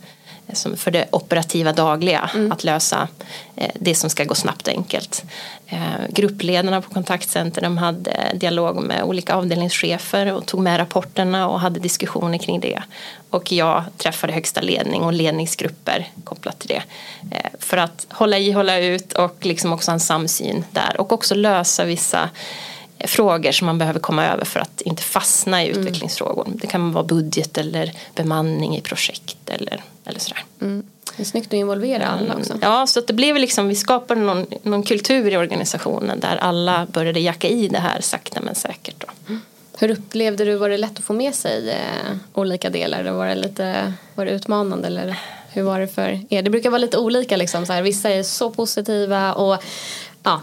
för 0.77 0.91
det 0.91 1.07
operativa 1.11 1.73
dagliga, 1.73 2.31
mm. 2.35 2.53
att 2.53 2.65
lösa 2.65 3.09
eh, 3.57 3.71
det 3.75 3.95
som 3.95 4.11
ska 4.11 4.25
gå 4.25 4.35
snabbt 4.35 4.69
och 4.69 4.75
enkelt. 4.75 5.25
Eh, 5.67 5.79
gruppledarna 6.09 6.83
på 6.83 6.91
kontaktcenter 6.91 7.63
de 7.63 7.79
hade 7.79 8.33
dialog 8.35 8.83
med 8.83 9.03
olika 9.03 9.35
avdelningschefer 9.35 10.33
och 10.33 10.47
tog 10.47 10.61
med 10.61 10.79
rapporterna 10.81 11.49
och 11.49 11.61
hade 11.61 11.81
diskussioner 11.81 12.39
kring 12.39 12.61
det. 12.61 12.83
Och 13.31 13.53
jag 13.53 13.85
träffade 13.97 14.33
högsta 14.33 14.61
ledning 14.61 15.03
och 15.03 15.13
ledningsgrupper 15.13 16.09
kopplat 16.25 16.59
till 16.59 16.69
det. 16.69 16.83
Eh, 17.37 17.51
för 17.59 17.77
att 17.77 18.07
hålla 18.11 18.39
i, 18.39 18.53
hålla 18.53 18.79
ut 18.79 19.13
och 19.13 19.37
liksom 19.47 19.73
också 19.73 19.91
ha 19.91 19.95
en 19.95 20.01
samsyn 20.01 20.65
där 20.71 21.01
och 21.01 21.13
också 21.13 21.35
lösa 21.35 21.85
vissa 21.85 22.31
frågor 23.05 23.53
som 23.53 23.67
man 23.67 23.79
behöver 23.79 24.01
komma 24.01 24.27
över 24.27 24.45
för 24.45 24.61
att 24.61 24.81
inte 24.81 25.03
fastna 25.03 25.65
i 25.65 25.71
mm. 25.71 25.81
utvecklingsfrågor. 25.81 26.47
Det 26.49 26.67
kan 26.67 26.93
vara 26.93 27.05
budget 27.05 27.59
eller 27.59 27.93
bemanning 28.15 28.77
i 28.77 28.81
projekt 28.81 29.51
eller, 29.51 29.83
eller 30.07 30.21
sådär. 30.21 30.45
Mm. 30.61 30.83
Det 31.17 31.23
är 31.23 31.25
snyggt 31.25 31.47
att 31.47 31.53
involvera 31.53 32.07
alla 32.07 32.35
också. 32.35 32.53
Mm. 32.53 32.63
Ja, 32.63 32.87
så 32.87 32.99
att 32.99 33.07
det 33.07 33.13
blev 33.13 33.37
liksom, 33.37 33.69
vi 33.69 33.75
skapade 33.75 34.21
någon, 34.21 34.47
någon 34.63 34.83
kultur 34.83 35.33
i 35.33 35.37
organisationen 35.37 36.21
där 36.21 36.37
alla 36.37 36.87
började 36.87 37.21
jacka 37.21 37.49
i 37.49 37.69
det 37.69 37.79
här 37.79 38.01
sakta 38.01 38.41
men 38.41 38.55
säkert. 38.55 38.95
Då. 38.99 39.07
Mm. 39.29 39.41
Hur 39.79 39.91
upplevde 39.91 40.45
du, 40.45 40.55
var 40.55 40.69
det 40.69 40.77
lätt 40.77 40.99
att 40.99 41.05
få 41.05 41.13
med 41.13 41.35
sig 41.35 41.71
eh, 41.71 42.17
olika 42.35 42.71
delar? 42.71 43.05
Var 43.05 43.27
det 43.27 43.35
lite 43.35 43.93
var 44.15 44.25
det 44.25 44.31
utmanande 44.31 44.87
eller 44.87 45.19
hur 45.53 45.63
var 45.63 45.81
det 45.81 45.89
för 45.89 46.21
er? 46.29 46.43
Det 46.43 46.51
brukar 46.51 46.71
vara 46.71 46.79
lite 46.79 46.99
olika 46.99 47.37
liksom, 47.37 47.67
så 47.67 47.73
här, 47.73 47.83
vissa 47.83 48.11
är 48.11 48.23
så 48.23 48.51
positiva 48.51 49.35
och 49.35 49.63
ja, 50.23 50.41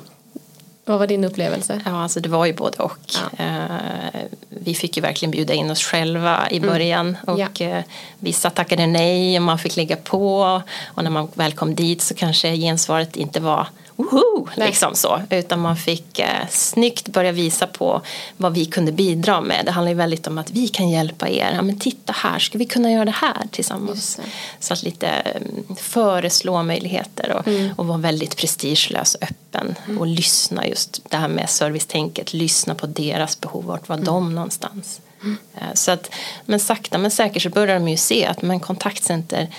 vad 0.85 0.99
var 0.99 1.07
din 1.07 1.23
upplevelse? 1.23 1.81
Ja, 1.85 2.03
alltså 2.03 2.19
det 2.19 2.29
var 2.29 2.45
ju 2.45 2.53
både 2.53 2.77
och. 2.77 2.99
Ja. 3.37 3.45
Eh, 3.45 4.21
vi 4.49 4.75
fick 4.75 4.97
ju 4.97 5.01
verkligen 5.01 5.31
bjuda 5.31 5.53
in 5.53 5.71
oss 5.71 5.83
själva 5.83 6.49
i 6.49 6.57
mm. 6.57 6.69
början 6.69 7.07
mm. 7.07 7.17
och 7.27 7.39
ja. 7.39 7.65
Eh, 7.65 7.83
vissa 8.19 8.49
tackade 8.49 8.87
nej 8.87 9.37
och 9.37 9.43
man 9.43 9.59
fick 9.59 9.75
lägga 9.75 9.95
på 9.95 10.61
och 10.85 11.03
när 11.03 11.11
man 11.11 11.27
väl 11.33 11.53
kom 11.53 11.75
dit 11.75 12.01
så 12.01 12.13
kanske 12.13 12.57
gensvaret 12.57 13.15
inte 13.15 13.39
var 13.39 13.67
woho, 13.95 14.47
liksom 14.55 14.95
så. 14.95 15.21
Utan 15.29 15.59
man 15.59 15.77
fick 15.77 16.19
eh, 16.19 16.47
snyggt 16.49 17.07
börja 17.07 17.31
visa 17.31 17.67
på 17.67 18.01
vad 18.37 18.53
vi 18.53 18.65
kunde 18.65 18.91
bidra 18.91 19.41
med. 19.41 19.65
Det 19.65 19.71
handlar 19.71 19.91
ju 19.91 19.97
väldigt 19.97 20.27
om 20.27 20.37
att 20.37 20.51
vi 20.51 20.67
kan 20.67 20.89
hjälpa 20.89 21.29
er. 21.29 21.51
Ja, 21.55 21.61
men 21.61 21.79
titta 21.79 22.13
här, 22.13 22.39
ska 22.39 22.57
vi 22.57 22.65
kunna 22.65 22.91
göra 22.91 23.05
det 23.05 23.11
här 23.11 23.47
tillsammans? 23.51 24.19
Så 24.59 24.73
att 24.73 24.83
lite 24.83 25.07
mm, 25.07 25.75
föreslå 25.75 26.63
möjligheter 26.63 27.31
och, 27.31 27.47
mm. 27.47 27.73
och 27.77 27.87
vara 27.87 27.97
väldigt 27.97 28.37
prestigelös 28.37 29.15
och 29.15 29.23
öppen 29.23 29.75
mm. 29.85 29.97
och 29.97 30.07
lyssna 30.07 30.67
just 30.67 31.01
det 31.09 31.17
här 31.17 31.27
med 31.27 31.49
servicetänket. 31.49 32.33
Lyssna 32.33 32.75
på 32.75 32.87
deras 32.87 33.39
behov, 33.39 33.65
vart 33.65 33.89
var 33.89 33.95
mm. 33.95 34.05
de 34.05 34.35
någonstans? 34.35 35.01
Mm. 35.21 35.37
Eh, 35.55 35.73
så 35.73 35.91
att, 35.91 36.09
men 36.45 36.59
sakta 36.59 36.97
men 36.97 37.11
säkert 37.11 37.43
så 37.43 37.49
börjar 37.49 37.79
de 37.79 37.87
ju 37.87 37.97
se 37.97 38.25
att 38.25 38.41
men 38.41 38.59
kontaktcenter 38.59 39.49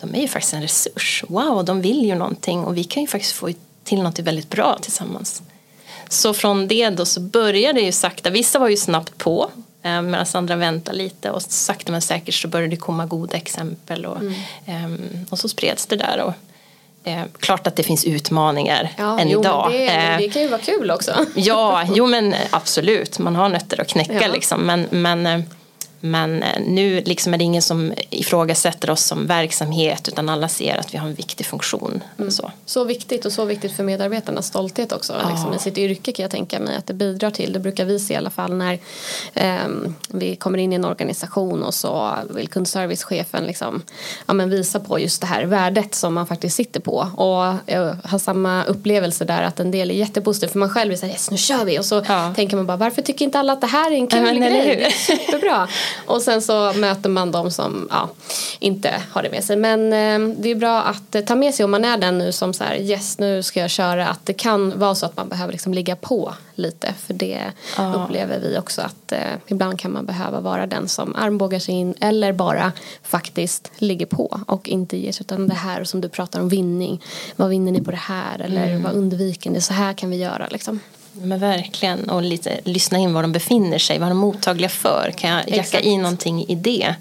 de 0.00 0.14
är 0.14 0.20
ju 0.20 0.28
faktiskt 0.28 0.54
en 0.54 0.62
resurs. 0.62 1.24
Wow, 1.28 1.64
de 1.64 1.80
vill 1.80 2.04
ju 2.04 2.14
någonting 2.14 2.64
och 2.64 2.76
vi 2.76 2.84
kan 2.84 3.02
ju 3.02 3.06
faktiskt 3.06 3.32
få 3.32 3.48
till 3.88 4.02
något 4.02 4.18
väldigt 4.18 4.50
bra 4.50 4.78
tillsammans. 4.82 5.42
Så 6.08 6.34
från 6.34 6.68
det 6.68 6.90
då 6.90 7.04
så 7.04 7.20
började 7.20 7.80
det 7.80 7.84
ju 7.86 7.92
sakta, 7.92 8.30
vissa 8.30 8.58
var 8.58 8.68
ju 8.68 8.76
snabbt 8.76 9.18
på 9.18 9.50
eh, 9.82 10.02
medan 10.02 10.26
andra 10.32 10.56
väntade 10.56 10.98
lite 10.98 11.30
och 11.30 11.42
sakta 11.42 11.92
men 11.92 12.02
säkert 12.02 12.34
så 12.34 12.48
började 12.48 12.70
det 12.70 12.76
komma 12.76 13.06
goda 13.06 13.36
exempel 13.36 14.06
och, 14.06 14.20
mm. 14.20 14.34
eh, 14.66 15.30
och 15.30 15.38
så 15.38 15.48
spreds 15.48 15.86
det 15.86 15.96
där. 15.96 16.20
Och, 16.20 16.32
eh, 17.08 17.22
klart 17.40 17.66
att 17.66 17.76
det 17.76 17.82
finns 17.82 18.04
utmaningar 18.04 18.92
ja, 18.98 19.20
än 19.20 19.28
jo, 19.28 19.40
idag. 19.40 19.72
Det, 19.72 19.86
eh, 19.86 20.18
det, 20.18 20.28
kan 20.28 20.42
ju 20.42 20.48
vara 20.48 20.60
kul 20.60 20.90
också. 20.90 21.26
ja, 21.34 21.84
jo 21.94 22.06
men 22.14 22.34
absolut, 22.50 23.18
man 23.18 23.36
har 23.36 23.48
nötter 23.48 23.80
att 23.80 23.88
knäcka 23.88 24.22
ja. 24.22 24.32
liksom. 24.32 24.60
Men, 24.60 24.86
men 24.90 25.26
eh, 25.26 25.40
men 26.00 26.42
eh, 26.42 26.60
nu 26.66 27.00
liksom 27.00 27.34
är 27.34 27.38
det 27.38 27.44
ingen 27.44 27.62
som 27.62 27.92
ifrågasätter 28.10 28.90
oss 28.90 29.04
som 29.04 29.26
verksamhet 29.26 30.08
utan 30.08 30.28
alla 30.28 30.48
ser 30.48 30.76
att 30.76 30.94
vi 30.94 30.98
har 30.98 31.08
en 31.08 31.14
viktig 31.14 31.46
funktion. 31.46 32.02
Mm. 32.18 32.30
Så. 32.30 32.52
så 32.66 32.84
viktigt 32.84 33.24
och 33.24 33.32
så 33.32 33.44
viktigt 33.44 33.76
för 33.76 33.84
medarbetarnas 33.84 34.46
stolthet 34.46 34.92
också 34.92 35.14
ja. 35.22 35.30
liksom, 35.30 35.54
i 35.54 35.58
sitt 35.58 35.78
yrke 35.78 36.12
kan 36.12 36.22
jag 36.22 36.30
tänka 36.30 36.60
mig 36.60 36.76
att 36.76 36.86
det 36.86 36.94
bidrar 36.94 37.30
till. 37.30 37.52
Det 37.52 37.58
brukar 37.58 37.84
vi 37.84 37.98
se 37.98 38.14
i 38.14 38.16
alla 38.16 38.30
fall 38.30 38.54
när 38.54 38.78
eh, 39.34 39.68
vi 40.08 40.36
kommer 40.36 40.58
in 40.58 40.72
i 40.72 40.76
en 40.76 40.84
organisation 40.84 41.62
och 41.62 41.74
så 41.74 42.14
vill 42.30 42.48
kundservicechefen 42.48 43.44
liksom, 43.44 43.82
ja, 44.26 44.34
men 44.34 44.50
visa 44.50 44.80
på 44.80 44.98
just 44.98 45.20
det 45.20 45.26
här 45.26 45.44
värdet 45.44 45.94
som 45.94 46.14
man 46.14 46.26
faktiskt 46.26 46.56
sitter 46.56 46.80
på 46.80 46.96
och 47.16 47.72
jag 47.74 47.96
har 48.04 48.18
samma 48.18 48.64
upplevelse 48.64 49.24
där 49.24 49.42
att 49.42 49.60
en 49.60 49.70
del 49.70 49.90
är 49.90 49.94
jättepositiv 49.94 50.48
för 50.48 50.58
man 50.58 50.70
själv 50.70 50.92
är 50.92 50.96
såhär 50.96 51.12
yes 51.12 51.30
nu 51.30 51.36
kör 51.36 51.64
vi 51.64 51.78
och 51.78 51.84
så 51.84 52.02
ja. 52.08 52.32
tänker 52.36 52.56
man 52.56 52.66
bara 52.66 52.76
varför 52.76 53.02
tycker 53.02 53.24
inte 53.24 53.38
alla 53.38 53.52
att 53.52 53.60
det 53.60 53.66
här 53.66 53.90
är 53.90 53.94
en 53.94 54.06
kul 54.06 54.26
ja, 54.26 54.48
grej? 54.48 54.90
Superbra. 54.90 55.68
Och 56.06 56.22
sen 56.22 56.42
så 56.42 56.72
möter 56.72 57.10
man 57.10 57.32
de 57.32 57.50
som 57.50 57.88
ja, 57.90 58.10
inte 58.58 59.02
har 59.12 59.22
det 59.22 59.30
med 59.30 59.44
sig. 59.44 59.56
Men 59.56 59.92
eh, 59.92 60.36
det 60.36 60.50
är 60.50 60.54
bra 60.54 60.82
att 60.82 61.14
eh, 61.14 61.24
ta 61.24 61.34
med 61.34 61.54
sig 61.54 61.64
om 61.64 61.70
man 61.70 61.84
är 61.84 61.98
den 61.98 62.18
nu 62.18 62.32
som 62.32 62.54
så 62.54 62.64
här 62.64 62.76
yes 62.76 63.18
nu 63.18 63.42
ska 63.42 63.60
jag 63.60 63.70
köra 63.70 64.08
att 64.08 64.26
det 64.26 64.32
kan 64.32 64.78
vara 64.78 64.94
så 64.94 65.06
att 65.06 65.16
man 65.16 65.28
behöver 65.28 65.52
liksom 65.52 65.74
ligga 65.74 65.96
på 65.96 66.34
lite 66.54 66.94
för 67.06 67.14
det 67.14 67.42
ja. 67.76 67.94
upplever 67.94 68.40
vi 68.40 68.58
också 68.58 68.82
att 68.82 69.12
eh, 69.12 69.18
ibland 69.46 69.78
kan 69.78 69.92
man 69.92 70.06
behöva 70.06 70.40
vara 70.40 70.66
den 70.66 70.88
som 70.88 71.16
armbågar 71.16 71.58
sig 71.58 71.74
in 71.74 71.94
eller 72.00 72.32
bara 72.32 72.72
faktiskt 73.02 73.70
ligger 73.78 74.06
på 74.06 74.40
och 74.46 74.68
inte 74.68 74.96
ger 74.96 75.12
sig 75.12 75.24
utan 75.24 75.48
det 75.48 75.54
här 75.54 75.84
som 75.84 76.00
du 76.00 76.08
pratar 76.08 76.40
om 76.40 76.48
vinning. 76.48 77.02
Vad 77.36 77.48
vinner 77.48 77.72
ni 77.72 77.80
på 77.80 77.90
det 77.90 77.96
här 77.96 78.38
eller 78.38 78.66
mm. 78.66 78.82
vad 78.82 78.92
undviker 78.92 79.50
ni? 79.50 79.60
Så 79.60 79.72
här 79.72 79.92
kan 79.92 80.10
vi 80.10 80.16
göra 80.16 80.46
liksom. 80.50 80.80
Men 81.22 81.38
verkligen, 81.38 82.10
och 82.10 82.22
lite 82.22 82.60
lyssna 82.64 82.98
in 82.98 83.12
var 83.12 83.22
de 83.22 83.32
befinner 83.32 83.78
sig, 83.78 83.98
vad 83.98 84.08
de 84.08 84.10
är 84.10 84.20
mottagliga 84.20 84.68
för. 84.68 85.12
Kan 85.16 85.30
jag 85.30 85.40
jacka 85.40 85.60
Exakt. 85.60 85.84
i 85.84 85.96
någonting 85.96 86.44
i 86.48 86.54
det? 86.54 86.94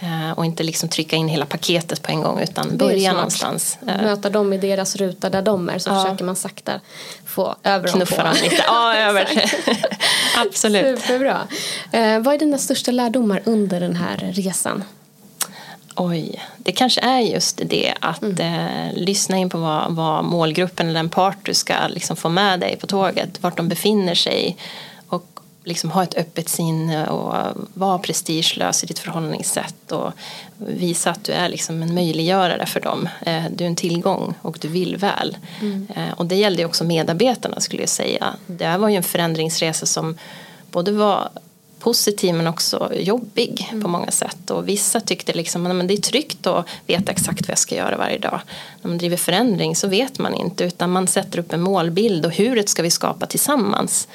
Eh, 0.00 0.38
och 0.38 0.44
inte 0.44 0.62
liksom 0.62 0.88
trycka 0.88 1.16
in 1.16 1.28
hela 1.28 1.46
paketet 1.46 2.02
på 2.02 2.10
en 2.10 2.22
gång 2.22 2.40
utan 2.40 2.76
börja 2.76 3.12
någonstans. 3.12 3.78
Eh. 3.88 4.02
Möta 4.02 4.30
dem 4.30 4.52
i 4.52 4.58
deras 4.58 4.96
ruta 4.96 5.30
där 5.30 5.42
de 5.42 5.68
är 5.68 5.78
så 5.78 5.90
ja. 5.90 6.04
försöker 6.04 6.24
man 6.24 6.36
sakta 6.36 6.80
få 7.24 7.56
över 7.64 7.88
dem 7.88 8.00
på. 8.00 8.22
dem 8.22 8.34
lite. 8.42 8.64
Ja, 8.66 8.94
över. 9.08 9.28
Absolut. 10.36 11.00
Superbra. 11.00 11.48
Eh, 11.92 12.18
vad 12.18 12.34
är 12.34 12.38
dina 12.38 12.58
största 12.58 12.90
lärdomar 12.90 13.42
under 13.44 13.80
den 13.80 13.96
här 13.96 14.32
resan? 14.34 14.84
Oj, 16.00 16.40
det 16.56 16.72
kanske 16.72 17.00
är 17.00 17.20
just 17.20 17.60
det 17.64 17.94
att 18.00 18.22
mm. 18.22 18.38
eh, 18.38 18.92
lyssna 18.94 19.36
in 19.36 19.50
på 19.50 19.58
vad, 19.58 19.92
vad, 19.92 20.24
målgruppen 20.24 20.88
eller 20.88 20.98
den 20.98 21.08
part 21.08 21.36
du 21.42 21.54
ska 21.54 21.74
liksom 21.88 22.16
få 22.16 22.28
med 22.28 22.60
dig 22.60 22.76
på 22.76 22.86
tåget, 22.86 23.42
vart 23.42 23.56
de 23.56 23.68
befinner 23.68 24.14
sig 24.14 24.56
och 25.08 25.40
liksom 25.64 25.90
ha 25.90 26.02
ett 26.02 26.14
öppet 26.14 26.48
sinne 26.48 27.06
och 27.06 27.34
vara 27.74 27.98
prestigelös 27.98 28.84
i 28.84 28.86
ditt 28.86 28.98
förhållningssätt 28.98 29.92
och 29.92 30.12
visa 30.56 31.10
att 31.10 31.24
du 31.24 31.32
är 31.32 31.48
liksom 31.48 31.82
en 31.82 31.94
möjliggörare 31.94 32.66
för 32.66 32.80
dem. 32.80 33.08
Eh, 33.26 33.44
du 33.50 33.64
är 33.64 33.68
en 33.68 33.76
tillgång 33.76 34.34
och 34.42 34.58
du 34.60 34.68
vill 34.68 34.96
väl. 34.96 35.36
Mm. 35.60 35.88
Eh, 35.96 36.12
och 36.16 36.26
det 36.26 36.36
gällde 36.36 36.64
också 36.64 36.84
medarbetarna 36.84 37.60
skulle 37.60 37.82
jag 37.82 37.88
säga. 37.88 38.34
Det 38.46 38.66
här 38.66 38.78
var 38.78 38.88
ju 38.88 38.96
en 38.96 39.02
förändringsresa 39.02 39.86
som 39.86 40.18
både 40.70 40.92
var 40.92 41.28
positiv 41.78 42.34
men 42.34 42.46
också 42.46 42.90
jobbig 42.94 43.68
mm. 43.70 43.82
på 43.82 43.88
många 43.88 44.10
sätt. 44.10 44.50
Och 44.50 44.68
vissa 44.68 45.00
tyckte 45.00 45.32
liksom 45.32 45.66
att 45.66 45.88
det 45.88 45.94
är 45.94 45.98
tryggt 45.98 46.46
att 46.46 46.66
veta 46.86 47.12
exakt 47.12 47.40
vad 47.40 47.50
jag 47.50 47.58
ska 47.58 47.74
göra 47.74 47.96
varje 47.96 48.18
dag. 48.18 48.40
När 48.82 48.88
man 48.88 48.98
driver 48.98 49.16
förändring 49.16 49.76
så 49.76 49.88
vet 49.88 50.18
man 50.18 50.34
inte 50.34 50.64
utan 50.64 50.90
man 50.90 51.06
sätter 51.06 51.38
upp 51.38 51.52
en 51.52 51.60
målbild 51.60 52.26
och 52.26 52.32
hur 52.32 52.62
ska 52.66 52.82
vi 52.82 52.90
skapa 52.90 53.26
tillsammans. 53.26 54.08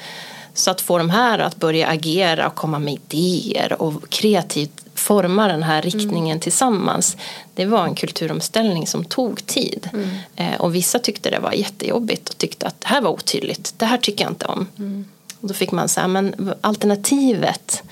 Så 0.54 0.70
att 0.70 0.80
få 0.80 0.98
de 0.98 1.10
här 1.10 1.38
att 1.38 1.56
börja 1.56 1.86
agera 1.88 2.46
och 2.46 2.54
komma 2.54 2.78
med 2.78 2.98
idéer 3.08 3.82
och 3.82 4.08
kreativt 4.08 4.84
forma 4.94 5.48
den 5.48 5.62
här 5.62 5.82
riktningen 5.82 6.34
mm. 6.34 6.40
tillsammans. 6.40 7.16
Det 7.54 7.64
var 7.64 7.84
en 7.84 7.94
kulturomställning 7.94 8.86
som 8.86 9.04
tog 9.04 9.46
tid. 9.46 9.90
Mm. 9.92 10.08
Eh, 10.36 10.60
och 10.60 10.74
vissa 10.74 10.98
tyckte 10.98 11.30
det 11.30 11.38
var 11.38 11.52
jättejobbigt 11.52 12.28
och 12.28 12.38
tyckte 12.38 12.66
att 12.66 12.80
det 12.80 12.88
här 12.88 13.00
var 13.00 13.10
otydligt. 13.10 13.74
Det 13.76 13.86
här 13.86 13.98
tycker 13.98 14.24
jag 14.24 14.30
inte 14.30 14.46
om. 14.46 14.66
Mm. 14.78 15.04
Och 15.44 15.48
då 15.48 15.54
fick 15.54 15.72
man 15.72 15.88
säga, 15.88 16.08
men 16.08 16.54
alternativet 16.60 17.82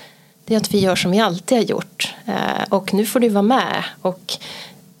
det 0.45 0.53
är 0.53 0.57
att 0.57 0.73
vi 0.73 0.79
gör 0.79 0.95
som 0.95 1.11
vi 1.11 1.19
alltid 1.19 1.57
har 1.57 1.65
gjort. 1.65 2.13
Eh, 2.25 2.63
och 2.69 2.93
nu 2.93 3.05
får 3.05 3.19
du 3.19 3.29
vara 3.29 3.41
med. 3.41 3.83
Och 4.01 4.33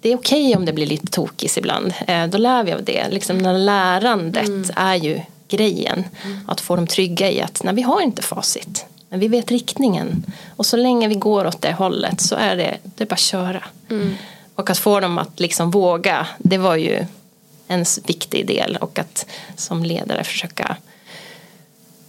det 0.01 0.11
är 0.11 0.17
okej 0.17 0.47
okay 0.47 0.55
om 0.55 0.65
det 0.65 0.73
blir 0.73 0.85
lite 0.85 1.07
tokigt 1.07 1.57
ibland. 1.57 1.93
Eh, 2.07 2.27
då 2.27 2.37
lär 2.37 2.63
vi 2.63 2.73
av 2.73 2.83
det. 2.83 3.09
Liksom 3.09 3.37
när 3.37 3.53
lärandet 3.53 4.47
mm. 4.47 4.69
är 4.75 4.95
ju 4.95 5.21
grejen. 5.47 6.03
Mm. 6.25 6.39
Att 6.47 6.61
få 6.61 6.75
dem 6.75 6.87
trygga 6.87 7.31
i 7.31 7.41
att 7.41 7.63
nej, 7.63 7.73
vi 7.73 7.81
har 7.81 8.01
inte 8.01 8.21
facit. 8.21 8.85
Men 9.09 9.19
vi 9.19 9.27
vet 9.27 9.51
riktningen. 9.51 10.25
Och 10.55 10.65
så 10.65 10.77
länge 10.77 11.07
vi 11.07 11.15
går 11.15 11.47
åt 11.47 11.61
det 11.61 11.73
hållet 11.73 12.21
så 12.21 12.35
är 12.35 12.55
det, 12.55 12.77
det 12.83 13.03
är 13.03 13.07
bara 13.07 13.13
att 13.13 13.19
köra. 13.19 13.63
Mm. 13.89 14.15
Och 14.55 14.69
att 14.69 14.77
få 14.77 14.99
dem 14.99 15.17
att 15.17 15.39
liksom 15.39 15.71
våga, 15.71 16.27
det 16.37 16.57
var 16.57 16.75
ju 16.75 17.05
en 17.67 17.85
viktig 18.05 18.47
del. 18.47 18.77
Och 18.81 18.99
att 18.99 19.25
som 19.55 19.83
ledare 19.83 20.23
försöka 20.23 20.77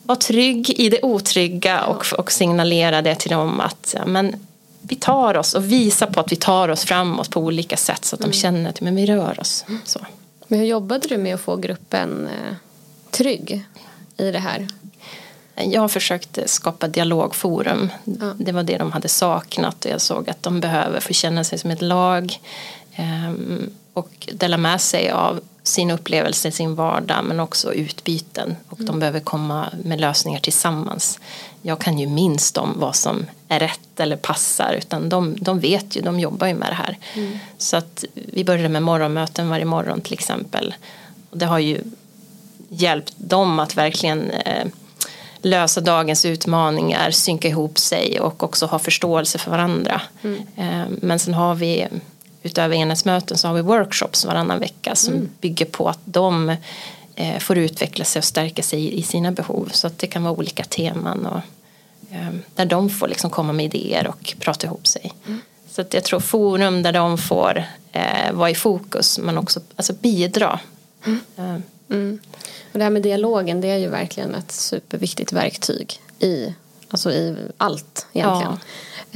vara 0.07 0.19
trygg 0.19 0.71
i 0.71 0.89
det 0.89 1.03
otrygga 1.03 1.85
och, 1.85 2.07
och 2.19 2.33
signalera 2.33 3.03
det 3.03 3.15
till 3.15 3.31
dem 3.31 3.61
att 3.61 3.95
men, 4.07 4.37
vi 4.89 4.97
tar 4.97 5.37
oss 5.37 5.55
och 5.55 5.73
visa 5.73 6.07
på 6.07 6.21
att 6.21 6.33
vi 6.33 6.37
tar 6.37 6.69
oss 6.69 6.85
framåt 6.85 7.31
på 7.31 7.41
olika 7.41 7.77
sätt 7.77 8.05
så 8.05 8.17
att 8.17 8.21
de 8.21 8.25
mm. 8.25 8.35
känner 8.35 8.71
att 8.71 8.81
men 8.81 8.97
vi 8.97 9.07
rör 9.07 9.41
oss. 9.41 9.65
Så. 9.85 10.01
Men 10.47 10.59
hur 10.59 10.67
jobbade 10.67 11.09
du 11.09 11.17
med 11.19 11.35
att 11.35 11.41
få 11.41 11.57
gruppen 11.57 12.27
eh, 12.27 12.55
trygg 13.11 13.65
i 14.17 14.31
det 14.31 14.39
här? 14.39 14.69
Jag 15.55 15.81
har 15.81 15.89
försökt 15.89 16.39
skapa 16.51 16.89
dialogforum. 16.89 17.91
Ja. 18.05 18.35
Det 18.39 18.53
var 18.53 18.63
det 18.63 18.79
de 18.79 18.93
hade 18.93 19.09
saknat 19.09 19.85
och 19.85 19.91
jag 19.91 20.01
såg 20.01 20.31
att 20.31 20.43
de 20.43 20.61
behöver 20.61 21.01
få 21.01 21.13
känna 21.13 21.45
sig 21.45 21.59
som 21.59 21.71
ett 21.71 21.83
lag 21.83 22.41
ehm, 22.95 23.71
och 23.93 24.29
dela 24.33 24.57
med 24.57 24.81
sig 24.81 25.11
av 25.11 25.41
sin 25.64 25.90
upplevelse, 25.90 26.50
sin 26.50 26.75
vardag 26.75 27.25
men 27.25 27.40
också 27.40 27.75
utbyten 27.75 28.56
och 28.68 28.78
de 28.78 29.00
behöver 29.00 29.21
komma 29.21 29.68
med 29.85 30.00
lösningar 30.00 30.40
tillsammans. 30.40 31.18
Jag 31.62 31.78
kan 31.78 31.99
ju 31.99 32.06
minst 32.06 32.56
om 32.56 32.75
vad 32.76 32.97
som 32.97 33.26
är 33.49 33.61
rätt 33.61 34.00
eller 34.00 34.16
passar 34.16 34.75
utan 34.78 35.09
de, 35.09 35.37
de 35.40 35.61
vet 35.61 35.97
ju, 35.97 36.00
de 36.00 36.21
jobbar 36.21 36.47
ju 36.47 36.54
med 36.54 36.68
det 36.68 36.75
här. 36.75 36.99
Så 37.59 37.76
att 37.76 38.04
vi 38.14 38.44
började 38.44 38.68
med 38.68 38.83
morgonmöten 38.83 39.49
varje 39.49 39.64
morgon 39.64 40.00
till 40.00 40.12
exempel. 40.12 40.75
Och 41.30 41.38
det 41.38 41.47
har 41.47 41.59
ju 41.59 41.80
hjälpt 42.68 43.14
dem 43.16 43.59
att 43.59 43.76
verkligen 43.76 44.30
eh, 44.30 44.66
lösa 45.42 45.80
dagens 45.80 46.25
utmaningar, 46.25 47.11
synka 47.11 47.49
ihop 47.49 47.78
sig 47.78 48.21
och 48.21 48.42
också 48.42 48.66
ha 48.66 48.78
förståelse 48.78 49.38
för 49.38 49.50
varandra. 49.50 50.02
Eh, 50.56 50.83
men 50.88 51.18
sen 51.18 51.35
har 51.35 51.54
vi 51.54 51.87
utöver 52.45 52.77
enhetsmöten 52.77 53.39
så 53.39 53.49
har 53.49 53.55
vi 53.55 53.61
workshops 53.61 54.25
varannan 54.25 54.59
vecka 54.59 54.95
som 54.95 55.29
bygger 55.41 55.67
på 55.67 55.89
att 55.89 55.99
de 56.05 56.57
eh, 57.15 57.39
får 57.39 57.59
utveckla 57.59 58.05
sig 58.05 58.21
och 58.21 58.25
stärka 58.25 58.63
sig 58.63 58.81
i, 58.85 58.99
i 58.99 59.03
sina 59.03 59.33
behov. 59.33 59.69
Så 59.73 59.87
att 59.87 59.99
det 59.99 60.07
kan 60.07 60.23
vara 60.23 60.35
olika 60.35 60.65
teman 60.65 61.27
och 61.27 61.41
eh, 62.11 62.31
där 62.55 62.67
de 62.67 62.91
får 62.91 63.09
liksom 63.09 63.31
komma 63.31 63.53
med 63.53 63.75
idéer 63.75 64.07
och 64.07 64.35
prata 64.39 64.67
ihop 64.67 64.87
sig. 64.87 65.13
Så 65.71 65.81
att 65.81 65.95
jag 65.95 66.05
tror 66.05 66.21
forum 66.21 66.83
där 66.83 66.93
de 66.93 67.19
får 67.19 67.65
eh, 67.93 68.33
vara 68.33 68.51
i 68.51 68.55
fokus 68.55 69.19
men 69.19 69.39
också 69.39 69.61
alltså 69.77 69.93
bidra. 69.93 70.61
Eh, 71.37 71.57
Mm. 71.89 72.19
Och 72.73 72.79
det 72.79 72.85
här 72.85 72.91
med 72.91 73.03
dialogen 73.03 73.61
det 73.61 73.69
är 73.69 73.77
ju 73.77 73.89
verkligen 73.89 74.35
ett 74.35 74.53
superviktigt 74.53 75.33
verktyg 75.33 76.01
i, 76.19 76.55
alltså 76.89 77.13
i 77.13 77.37
allt 77.57 78.07
egentligen. 78.13 78.53
Eh, 78.53 78.59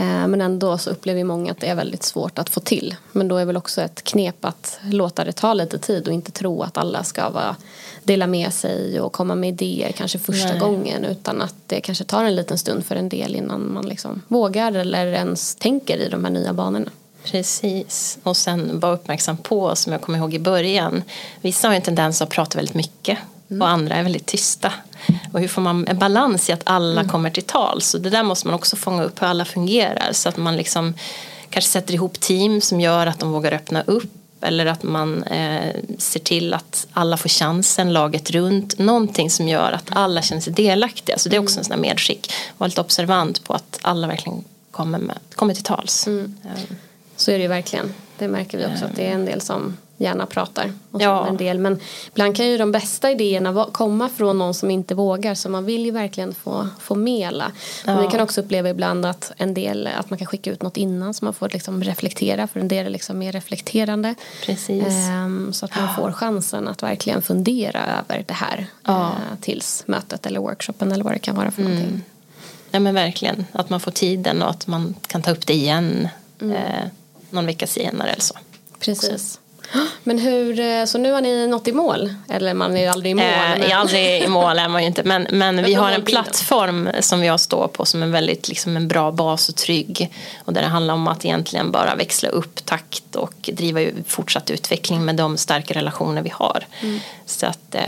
Men 0.05 0.41
ändå 0.41 0.79
så 0.79 0.91
upplever 0.91 1.25
många 1.25 1.53
att 1.53 1.61
det 1.61 1.67
är 1.67 1.75
väldigt 1.75 2.03
svårt 2.03 2.39
att 2.39 2.49
få 2.49 2.61
till. 2.61 2.97
Men 3.13 3.29
då 3.29 3.37
är 3.37 3.45
väl 3.45 3.57
också 3.57 3.83
ett 3.83 4.05
knep 4.05 4.45
att 4.45 4.81
låta 4.83 5.25
det 5.25 5.33
ta 5.33 5.55
lite 5.55 5.79
tid 5.79 6.09
och 6.09 6.15
inte 6.15 6.33
tro 6.33 6.63
att 6.63 6.79
alla 6.79 7.05
ska 7.05 7.31
vara, 7.31 7.57
dela 8.05 8.27
med 8.27 8.53
sig 8.53 9.01
och 9.01 9.13
komma 9.13 9.35
med 9.35 9.49
idéer 9.49 9.93
kanske 9.93 10.19
första 10.19 10.51
Nej. 10.51 10.59
gången 10.59 11.05
utan 11.05 11.43
att 11.43 11.55
det 11.67 11.81
kanske 11.81 12.05
tar 12.05 12.25
en 12.25 12.37
liten 12.37 12.59
stund 12.59 12.85
för 12.85 12.97
en 12.97 13.09
del 13.09 13.37
innan 13.37 13.73
man 13.73 13.87
liksom 13.87 14.23
vågar 14.29 14.73
eller 14.73 15.07
ens 15.07 15.55
tänker 15.55 15.99
i 15.99 16.09
de 16.09 16.25
här 16.25 16.33
nya 16.33 16.53
banorna. 16.53 16.91
Precis, 17.25 18.19
och 18.23 18.37
sen 18.37 18.81
vara 18.81 18.93
uppmärksam 18.93 19.37
på 19.37 19.77
som 19.77 19.93
jag 19.93 20.03
kommer 20.03 20.19
ihåg 20.19 20.35
i 20.35 20.39
början. 20.39 21.03
Vissa 21.41 21.69
har 21.69 21.73
ju 21.73 21.77
en 21.77 21.83
tendens 21.83 22.23
att 22.23 22.31
prata 22.31 22.59
väldigt 22.59 22.75
mycket 22.75 23.19
och 23.49 23.69
andra 23.69 23.95
är 23.95 24.03
väldigt 24.03 24.27
tysta. 24.27 24.73
Och 25.33 25.41
hur 25.41 25.49
får 25.49 25.63
man 25.63 25.89
en 25.89 25.99
balans 25.99 26.49
i 26.49 26.53
att 26.53 26.63
alla 26.65 27.05
kommer 27.05 27.31
till 27.31 27.43
tal? 27.43 27.83
Så 27.83 27.99
det 27.99 28.11
där 28.11 28.23
måste 28.23 28.47
man 28.47 28.55
också 28.55 28.77
fånga 28.77 29.03
upp 29.03 29.23
hur 29.23 29.27
alla 29.27 29.45
fungerar 29.45 30.13
så 30.13 30.29
att 30.29 30.37
man 30.37 30.57
liksom 30.57 30.95
kanske 31.51 31.71
sätter 31.71 31.95
ihop 31.95 32.21
team 32.21 32.61
som 32.61 32.81
gör 32.81 33.07
att 33.07 33.19
de 33.19 33.33
vågar 33.33 33.53
öppna 33.53 33.83
upp 33.83 34.13
eller 34.41 34.67
att 34.67 34.83
man 34.83 35.23
eh, 35.23 35.75
ser 35.99 36.21
till 36.21 36.55
att 36.55 36.87
alla 36.93 37.17
får 37.17 37.29
chansen, 37.29 37.93
laget 37.93 38.31
runt. 38.31 38.79
Någonting 38.79 39.31
som 39.31 39.49
gör 39.49 39.73
att 39.73 39.85
alla 39.91 40.23
känner 40.23 40.43
sig 40.43 40.53
delaktiga. 40.53 41.19
Så 41.19 41.29
det 41.29 41.37
är 41.37 41.41
också 41.41 41.59
en 41.59 41.65
sån 41.65 41.73
här 41.75 41.81
medskick. 41.81 42.33
Var 42.59 42.69
lite 42.69 42.81
observant 42.81 43.45
på 43.45 43.55
att 43.55 43.79
alla 43.83 44.07
verkligen 44.07 44.45
kommer, 44.71 44.99
med, 44.99 45.19
kommer 45.35 45.55
till 45.55 45.65
tals. 45.65 46.07
Eh, 46.09 46.25
Så 47.17 47.31
är 47.31 47.37
det 47.37 47.43
ju 47.43 47.49
verkligen. 47.49 47.95
Det 48.19 48.29
märker 48.29 48.59
vi 48.59 48.67
också 48.67 48.85
att 48.85 48.97
det 48.97 49.07
är 49.07 49.13
en 49.13 49.25
del 49.25 49.41
som 49.41 49.77
gärna 49.99 50.27
pratar. 50.27 50.73
Och 50.91 51.03
Ja. 51.03 51.27
en 51.27 51.37
del. 51.37 51.59
Men 51.59 51.81
ibland 52.09 52.37
kan 52.37 52.47
ju 52.47 52.59
de 52.59 52.73
bästa 52.73 53.11
idéerna 53.11 53.67
komma 53.73 54.09
från 54.09 54.39
någon 54.39 54.55
som 54.55 54.71
inte 54.71 54.95
vågar. 54.95 55.35
Så 55.35 55.49
man 55.49 55.65
vill 55.65 55.85
ju 55.85 55.91
verkligen 55.91 56.35
få, 56.35 56.69
få 56.81 56.95
med 56.95 57.29
alla. 57.29 57.53
Men 57.87 57.95
Ja. 57.95 58.01
vi 58.03 58.09
kan 58.09 58.21
också 58.21 58.41
uppleva 58.41 58.69
ibland 58.71 59.07
att 59.07 59.33
en 59.37 59.55
del 59.55 59.87
att 59.99 60.11
man 60.11 60.19
kan 60.19 60.27
skicka 60.27 60.51
ut 60.51 60.63
något 60.63 60.77
innan 60.77 61.15
så 61.15 61.25
man 61.25 61.35
får 61.35 61.49
liksom 61.49 61.85
reflektera. 61.85 62.47
För 62.47 62.61
en 62.61 62.69
del 62.69 62.87
är 62.87 62.91
liksom 62.91 63.19
mer 63.19 63.33
reflekterande. 63.33 64.15
Precis. 64.47 64.85
Ehm, 64.87 65.53
så 65.53 65.65
att 65.65 65.77
man 65.77 65.95
får 65.97 66.13
chansen 66.13 66.69
att 66.69 66.83
verkligen 66.83 67.23
fundera 67.23 67.81
över 67.99 68.25
det 68.27 68.35
här. 68.35 68.67
Ja. 68.85 69.07
eh, 69.09 69.39
tills 69.41 69.85
mötet 69.87 70.27
eller 70.27 70.41
workshopen 70.41 70.93
eller 70.93 71.05
vad 71.05 71.13
det 71.13 71.19
kan 71.19 71.37
vara 71.37 71.51
för 71.51 71.63
någonting. 71.63 72.03
Ja 72.71 72.81
men 72.81 72.95
verkligen, 72.95 73.47
att 73.53 73.71
man 73.71 73.81
får 73.81 73.91
tiden 73.91 74.43
och 74.43 74.51
att 74.51 74.67
man 74.67 74.95
kan 75.07 75.23
ta 75.23 75.31
upp 75.31 75.47
det 75.47 75.55
igen 75.55 76.09
eh, 76.41 76.87
någon 77.31 77.47
vecka 77.47 77.67
senare 77.67 78.11
eller 78.11 78.23
så. 78.23 78.35
Precis. 78.81 79.41
Men 80.03 80.19
hur, 80.19 80.61
eh, 80.61 80.85
så 80.85 80.99
nu 80.99 81.13
har 81.13 81.21
ni 81.21 81.47
nått 81.47 81.69
i 81.69 81.73
mål? 81.73 82.15
Eller 82.29 82.55
man 82.55 82.77
är 82.77 82.81
ju 82.81 82.87
aldrig 82.87 83.11
i 83.11 83.15
mål. 83.15 83.25
Eh, 83.25 83.31
men- 83.59 83.63
är 83.63 83.75
aldrig 83.75 84.23
i 84.23 84.29
mål 84.29 84.59
är 84.59 84.69
man 84.69 84.83
ju 84.83 84.87
inte 84.87 85.03
men, 85.05 85.27
men 85.31 85.65
vi 85.65 85.75
har 85.75 85.93
en 85.93 86.03
plattform 86.05 86.89
som 87.01 87.25
jag 87.25 87.41
står 87.41 87.69
på 87.69 87.85
som 87.85 88.03
är 88.03 88.07
väldigt 88.07 88.49
liksom 88.49 88.77
en 88.77 88.89
bra 88.89 89.13
bas 89.13 89.49
och 89.49 89.55
trygg 89.57 90.13
och 90.45 90.53
där 90.53 90.63
det 90.63 90.69
handlar 90.69 90.95
om 90.95 91.09
att 91.09 91.25
egentligen 91.25 91.71
bara 91.71 91.95
växla 91.95 92.29
upp 92.29 92.65
takt 92.65 93.17
och 93.17 93.51
driva 93.53 93.81
fortsatt 94.07 94.51
utveckling 94.51 95.05
med 95.05 95.17
de 95.17 95.37
starka 95.37 95.75
relationer 95.75 96.23
vi 96.23 96.31
har. 96.35 96.67
Så 97.27 97.47
att, 97.47 97.75
eh, 97.75 97.83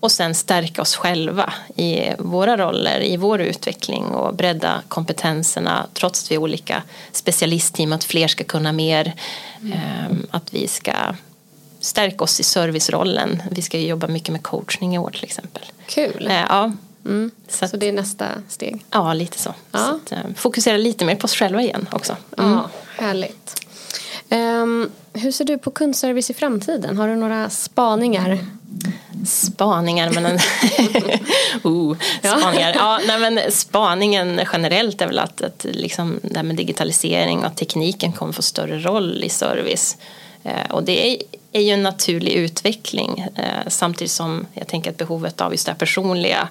och 0.00 0.12
sen 0.12 0.34
stärka 0.34 0.82
oss 0.82 0.96
själva 0.96 1.52
i 1.76 2.00
våra 2.18 2.56
roller, 2.56 3.00
i 3.02 3.16
vår 3.16 3.40
utveckling 3.40 4.04
och 4.04 4.34
bredda 4.34 4.82
kompetenserna 4.88 5.86
trots 5.94 6.24
att 6.24 6.30
vi 6.30 6.34
är 6.34 6.38
olika 6.38 6.82
specialistteam, 7.12 7.92
att 7.92 8.04
fler 8.04 8.28
ska 8.28 8.44
kunna 8.44 8.72
mer. 8.72 9.12
Eh, 9.72 10.16
Att 10.30 10.54
vi 10.54 10.68
ska 10.68 10.92
stärka 11.80 12.24
oss 12.24 12.40
i 12.40 12.42
servicerollen. 12.42 13.42
Vi 13.50 13.62
ska 13.62 13.78
jobba 13.78 14.06
mycket 14.06 14.32
med 14.32 14.42
coachning 14.42 14.94
i 14.94 14.98
år 14.98 15.10
till 15.10 15.24
exempel. 15.24 15.62
Kul. 15.86 16.26
Eh, 16.26 16.34
ja. 16.48 16.72
Så, 17.48 17.58
Så 17.58 17.64
att, 17.64 17.80
det 17.80 17.88
är 17.88 17.92
nästa 17.92 18.26
steg. 18.48 18.84
ja, 18.90 19.12
lite 19.14 19.38
så. 19.38 19.54
Ja. 19.72 19.78
så 19.78 19.94
att, 19.94 20.12
eh, 20.12 20.18
fokusera 20.36 20.76
lite 20.76 21.04
mer 21.04 21.16
på 21.16 21.24
oss 21.24 21.34
själva 21.34 21.62
igen 21.62 21.88
också. 21.92 22.16
Ja, 22.36 22.70
härligt. 22.98 23.66
Ehm, 24.28 24.90
hur 25.12 25.32
ser 25.32 25.44
du 25.44 25.58
på 25.58 25.70
kundservice 25.70 26.30
i 26.30 26.34
framtiden? 26.34 26.96
Har 26.98 27.08
du 27.08 27.16
några 27.16 27.50
spaningar? 27.50 28.38
Spaningar, 29.26 30.10
men 30.10 30.26
en 30.26 30.38
oh, 31.62 31.96
spaningar. 32.22 32.72
Ja, 32.74 33.00
nej, 33.06 33.18
men 33.18 33.52
spaningen 33.52 34.40
generellt 34.52 35.00
är 35.00 35.06
väl 35.06 35.18
att, 35.18 35.42
att 35.42 35.66
liksom 35.70 36.20
det 36.22 36.36
här 36.36 36.42
med 36.42 36.56
digitalisering 36.56 37.44
och 37.44 37.56
tekniken 37.56 38.12
kommer 38.12 38.32
få 38.32 38.42
större 38.42 38.78
roll 38.78 39.24
i 39.24 39.28
service. 39.28 39.96
Eh, 40.42 40.70
och 40.70 40.84
det 40.84 41.12
är, 41.12 41.22
är 41.52 41.60
ju 41.60 41.70
en 41.70 41.82
naturlig 41.82 42.32
utveckling 42.32 43.26
eh, 43.36 43.68
samtidigt 43.68 44.12
som 44.12 44.46
jag 44.54 44.66
tänker 44.68 44.90
att 44.90 44.96
behovet 44.96 45.40
av 45.40 45.52
just 45.52 45.66
det 45.66 45.72
här 45.72 45.78
personliga 45.78 46.48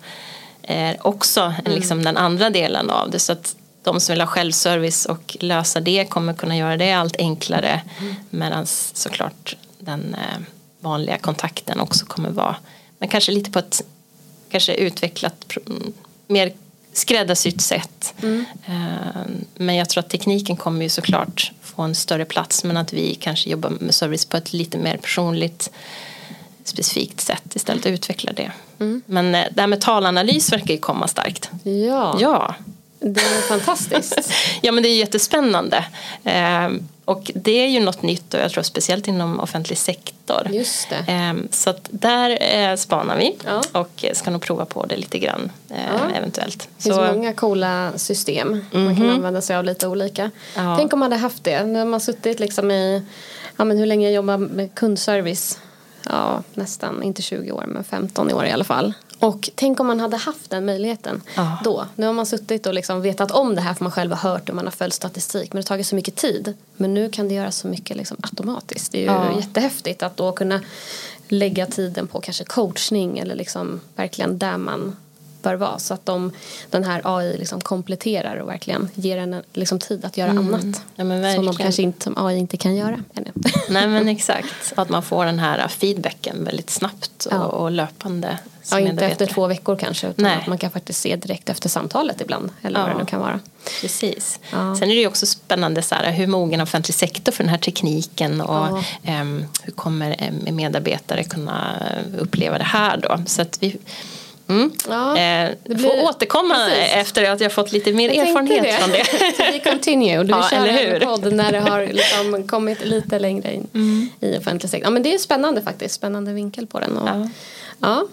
är 0.64 1.08
också 1.08 1.54
en, 1.66 1.72
liksom 1.72 2.04
den 2.04 2.18
andra 2.18 2.50
delen 2.50 2.90
av 2.90 3.10
det. 3.12 3.20
Så 3.20 3.32
att 3.32 3.56
de 3.84 4.00
som 4.00 4.14
vill 4.14 4.22
ha 4.22 4.28
självservice 4.28 5.06
och 5.06 5.38
lösa 5.40 5.80
det 5.80 6.06
kommer 6.10 6.34
kunna 6.34 6.58
göra 6.58 6.78
det 6.78 6.92
allt 6.92 7.16
enklare 7.20 7.82
medan 8.30 8.66
såklart 8.94 9.56
den 9.80 10.16
eh, 10.16 10.40
vanliga 10.80 11.18
kontakten 11.18 11.80
också 11.80 12.06
kommer 12.06 12.30
vara 12.30 12.56
men 13.00 13.10
kanske 13.10 13.32
lite 13.32 13.52
på 13.52 13.60
ett 13.60 13.82
kanske 14.52 14.74
utvecklat 14.74 15.58
mm, 15.68 15.94
mer 16.28 16.54
skräddarsytt 16.94 17.62
sätt. 17.62 18.14
Eh, 18.66 18.74
Men 19.56 19.76
jag 19.76 19.90
tror 19.90 20.04
att 20.04 20.10
tekniken 20.10 20.58
kommer 20.58 20.84
ju 20.84 20.90
såklart 20.90 21.52
få 21.62 21.82
en 21.82 21.96
större 21.96 22.26
plats 22.26 22.64
men 22.64 22.78
att 22.78 22.94
vi 22.94 23.16
kanske 23.16 23.50
jobbar 23.50 23.70
med 23.70 23.96
service 23.96 24.26
på 24.26 24.38
ett 24.38 24.54
lite 24.54 24.78
mer 24.78 24.98
personligt 24.98 25.72
specifikt 26.64 27.22
sätt 27.22 27.56
istället 27.56 27.86
och 27.86 27.92
utvecklar 27.92 28.34
det. 28.34 28.52
Men 29.06 29.36
eh, 29.36 29.46
det 29.52 29.62
här 29.62 29.68
med 29.68 29.82
talanalys 29.82 30.52
verkar 30.54 30.74
ju 30.74 30.80
komma 30.80 31.08
starkt. 31.08 31.50
Ja, 31.64 32.18
Ja, 32.20 32.56
det 33.00 33.22
är 33.22 33.42
fantastiskt. 33.42 34.34
ja 34.62 34.72
men 34.72 34.84
det 34.84 34.90
är 34.90 34.96
jättespännande. 34.98 35.86
Och 37.10 37.32
det 37.36 37.52
är 37.52 37.68
ju 37.68 37.80
något 37.80 38.02
nytt 38.02 38.34
och 38.34 38.40
jag 38.40 38.52
tror 38.52 38.64
speciellt 38.64 39.08
inom 39.08 39.40
offentlig 39.40 39.78
sektor. 39.78 40.48
Just 40.52 40.90
det. 40.90 41.12
Eh, 41.14 41.34
så 41.52 41.70
att 41.70 41.88
där 41.92 42.38
eh, 42.72 42.76
spanar 42.76 43.18
vi 43.18 43.36
Ja. 43.46 43.62
och 43.80 44.06
ska 44.14 44.32
nog 44.32 44.42
prova 44.42 44.66
på 44.66 44.86
det 44.86 44.98
lite 44.98 45.20
grann 45.20 45.52
eh, 45.70 45.78
Ja. 45.94 46.16
eventuellt. 46.18 46.58
Det 46.78 46.84
finns 46.84 46.96
Så, 46.96 47.02
Mhm. 47.02 47.16
många 47.16 47.34
coola 47.34 47.92
system 47.96 48.66
man 48.72 48.96
kan 48.96 49.10
använda 49.10 49.42
sig 49.42 49.56
av 49.56 49.64
lite 49.64 49.88
olika. 49.88 50.32
Ja. 50.56 50.76
Tänk 50.78 50.94
om 50.94 51.00
man 51.00 51.12
hade 51.12 51.22
haft 51.22 51.44
det. 51.44 51.64
Nu 51.64 51.80
har 51.80 51.86
man 51.86 52.00
suttit 52.00 52.40
liksom 52.40 52.72
i, 52.72 53.04
ja 53.58 53.66
men 53.66 53.78
hur 53.78 53.86
länge 53.86 54.06
jag 54.08 54.14
jobbar 54.14 54.38
med 54.38 54.76
kundservice? 54.76 55.60
Ja, 56.10 56.44
nästan, 56.54 57.04
inte 57.04 57.22
20 57.22 57.52
år 57.52 57.64
men 57.68 57.84
15 57.84 58.34
år 58.34 58.46
i 58.46 58.52
alla 58.52 58.64
fall. 58.64 58.94
Och 59.20 59.50
tänk 59.56 59.80
om 59.80 59.88
man 59.88 60.00
hade 60.00 60.18
haft 60.18 60.50
den 60.50 60.66
möjligheten 60.66 61.22
Ja. 61.36 61.60
då. 61.64 61.86
Nu 61.96 62.06
har 62.06 62.14
man 62.14 62.26
suttit 62.26 62.66
och 62.66 62.74
liksom 62.74 63.02
vetat 63.02 63.32
om 63.32 63.56
det 63.56 63.62
här 63.62 63.74
för 63.74 63.84
man 63.84 63.92
själv 63.92 64.12
har 64.12 64.30
hört 64.32 64.50
och 64.50 64.56
man 64.56 64.66
har 64.66 64.72
följt 64.72 64.94
statistik. 64.94 65.54
Men 65.54 65.62
det 65.62 65.66
har 65.66 65.76
tagit 65.76 65.88
så 65.88 65.96
mycket 65.96 66.16
tid. 66.16 66.54
Men 66.78 66.94
nu 66.94 67.10
kan 67.10 67.28
det 67.28 67.34
göra 67.34 67.52
så 67.52 67.68
mycket 67.68 67.98
liksom 67.98 68.18
automatiskt. 68.24 68.92
Det 68.92 68.98
är 68.98 69.02
ju 69.02 69.06
Ja. 69.08 69.40
jättehäftigt 69.40 70.04
att 70.04 70.18
då 70.18 70.32
kunna 70.32 70.62
lägga 71.28 71.66
tiden 71.66 72.08
på 72.08 72.22
kanske 72.22 72.44
coachning 72.44 73.20
eller 73.20 73.36
liksom 73.36 73.82
verkligen 73.96 74.38
där 74.38 74.58
man 74.58 74.96
bör 75.42 75.56
vara 75.56 75.80
så 75.80 75.94
att 75.94 76.06
de, 76.06 76.32
den 76.70 76.84
här 76.84 77.02
AI 77.04 77.38
liksom 77.38 77.62
kompletterar 77.62 78.36
och 78.36 78.50
verkligen 78.50 78.90
ger 78.96 79.18
en 79.18 79.44
liksom 79.54 79.80
tid 79.80 80.06
att 80.06 80.18
göra 80.18 80.30
Mm. 80.32 80.48
annat. 80.54 80.82
Ja, 80.96 81.36
som 81.36 81.46
de 81.46 81.56
kanske 81.56 81.82
inte, 81.82 82.04
som 82.04 82.18
AI 82.18 82.38
inte 82.38 82.58
kan 82.58 82.76
göra 82.76 83.04
ännu. 83.14 83.32
Nej 83.70 83.88
men 83.88 84.08
exakt. 84.08 84.74
Att 84.76 84.90
man 84.90 85.04
får 85.04 85.26
den 85.26 85.40
här 85.40 85.68
feedbacken 85.68 86.44
väldigt 86.46 86.70
snabbt 86.70 87.26
och, 87.26 87.34
Ja. 87.34 87.44
och 87.44 87.72
löpande. 87.72 88.40
Ja, 88.72 88.80
inte 88.80 89.06
efter 89.06 89.26
två 89.26 89.48
veckor 89.48 89.76
kanske 89.76 90.08
utan 90.08 90.24
Nej. 90.24 90.38
att 90.38 90.48
man 90.48 90.58
kan 90.58 90.72
faktiskt 90.72 91.00
se 91.02 91.16
direkt 91.16 91.50
efter 91.50 91.70
samtalet 91.70 92.22
ibland 92.22 92.50
eller 92.62 92.80
vad 92.80 92.90
Ja. 92.90 92.94
det 92.94 93.00
nu 93.00 93.06
kan 93.06 93.20
vara. 93.20 93.40
Precis. 93.82 94.40
Ja. 94.52 94.76
Sen 94.76 94.92
är 94.92 94.96
det 94.96 95.02
ju 95.02 95.08
också 95.08 95.26
spännande 95.26 95.82
så 95.82 95.96
här, 95.96 96.12
hur 96.12 96.28
mogen 96.28 96.62
offentlig 96.62 96.96
sektor 96.96 97.32
för 97.32 97.44
den 97.44 97.50
här 97.50 97.58
tekniken 97.58 98.42
och 98.42 98.80
ehm, 99.04 99.46
hur 99.64 99.74
kommer 99.74 100.16
em, 100.20 100.56
medarbetare 100.56 101.24
kunna 101.24 101.84
uppleva 102.20 102.58
det 102.58 102.64
här 102.64 102.98
då. 102.98 103.22
Så 103.28 103.42
att 103.42 103.58
vi 103.64 103.78
mm, 104.50 104.72
Ja, 104.90 105.18
eh, 105.18 105.50
det 105.64 105.78
får 105.78 105.90
blir- 105.92 106.04
återkomma 106.04 106.56
precis. 106.56 106.94
efter 106.96 107.32
att 107.32 107.42
jag 107.42 107.52
fått 107.52 107.72
lite 107.72 107.94
mer 107.94 108.10
Jag 108.14 108.28
erfarenhet 108.28 108.76
från 108.76 108.90
det. 108.92 109.04
Vi 109.54 109.60
continue. 109.72 110.24
Du 110.24 110.30
Ja, 110.34 110.48
kör 110.52 110.68
en 110.68 111.02
podd 111.02 111.34
när 111.34 111.52
det 111.52 111.60
har 111.60 111.88
liksom 111.88 112.48
kommit 112.48 112.86
lite 112.86 113.20
längre 113.20 113.54
in 113.54 113.68
Mm. 113.74 114.10
i 114.20 114.38
offentlig 114.38 114.70
sektor. 114.72 114.84
Ja, 114.86 114.90
men 114.90 115.04
det 115.04 115.14
är 115.14 115.18
spännande 115.18 115.62
faktiskt. 115.62 115.96
Spännande 115.96 116.34
vinkel 116.34 116.68
på 116.68 116.80
den. 116.80 116.98
Och, 116.98 117.10
Ja. 117.10 117.30
ja. 117.80 118.06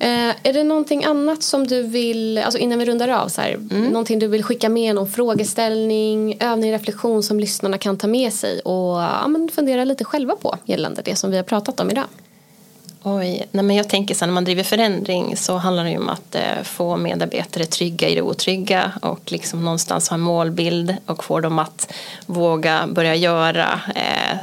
Eh, 0.00 0.28
är 0.42 0.52
det 0.52 0.64
någonting 0.64 1.04
annat 1.04 1.42
som 1.42 1.66
du 1.66 1.82
vill, 1.82 2.38
alltså 2.38 2.58
innan 2.58 2.78
vi 2.78 2.84
rundar 2.84 3.08
av, 3.08 3.28
så 3.28 3.40
här, 3.40 3.54
Mm. 3.54 3.84
någonting 3.84 4.18
du 4.18 4.26
vill 4.26 4.42
skicka 4.44 4.68
med, 4.68 4.94
någon 4.94 5.08
frågeställning, 5.12 6.36
övning, 6.40 6.72
reflektion 6.72 7.22
som 7.22 7.40
lyssnarna 7.40 7.78
kan 7.78 7.96
ta 7.98 8.06
med 8.06 8.32
sig 8.32 8.60
och 8.60 9.00
ja, 9.00 9.28
men 9.28 9.48
fundera 9.48 9.84
lite 9.84 10.04
själva 10.04 10.36
på 10.36 10.56
gällande 10.64 11.02
det 11.04 11.16
som 11.16 11.30
vi 11.30 11.36
har 11.36 11.44
pratat 11.44 11.80
om 11.80 11.90
idag? 11.90 12.04
Oj, 13.02 13.42
nej 13.52 13.64
men 13.64 13.76
jag 13.76 13.88
tänker 13.88 14.14
så 14.14 14.20
här, 14.20 14.26
när 14.26 14.34
man 14.34 14.44
driver 14.44 14.62
förändring 14.62 15.36
så 15.36 15.56
handlar 15.56 15.84
det 15.84 15.90
ju 15.90 15.98
om 15.98 16.08
att 16.08 16.34
eh, 16.34 16.62
få 16.64 16.96
medarbetare 16.96 17.66
trygga 17.66 18.08
i 18.08 18.14
det 18.14 18.22
otrygga 18.22 18.92
och 19.02 19.32
liksom 19.32 19.64
någonstans 19.64 20.08
ha 20.08 20.14
en 20.14 20.20
målbild 20.20 20.96
och 21.06 21.24
få 21.24 21.40
dem 21.40 21.58
att 21.58 21.92
våga 22.26 22.86
börja 22.86 23.14
göra. 23.14 23.80
Eh, 23.94 24.38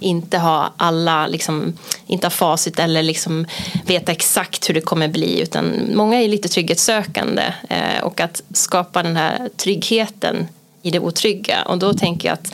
inte 0.00 0.38
ha 0.38 0.72
alla, 0.76 1.26
liksom, 1.26 1.72
inte 2.06 2.26
ha 2.26 2.30
facit 2.30 2.78
eller 2.78 3.02
liksom 3.02 3.46
veta 3.86 4.12
exakt 4.12 4.68
hur 4.68 4.74
det 4.74 4.80
kommer 4.80 5.08
bli 5.08 5.40
utan 5.40 5.90
många 5.94 6.22
är 6.22 6.28
lite 6.28 6.48
trygghetssökande 6.48 7.54
eh, 7.68 8.02
och 8.02 8.20
att 8.20 8.42
skapa 8.52 9.02
den 9.02 9.16
här 9.16 9.48
tryggheten 9.56 10.48
i 10.82 10.90
det 10.90 11.00
otrygga 11.00 11.62
och 11.62 11.78
då 11.78 11.92
tänker 11.92 12.28
jag 12.28 12.34
att 12.34 12.52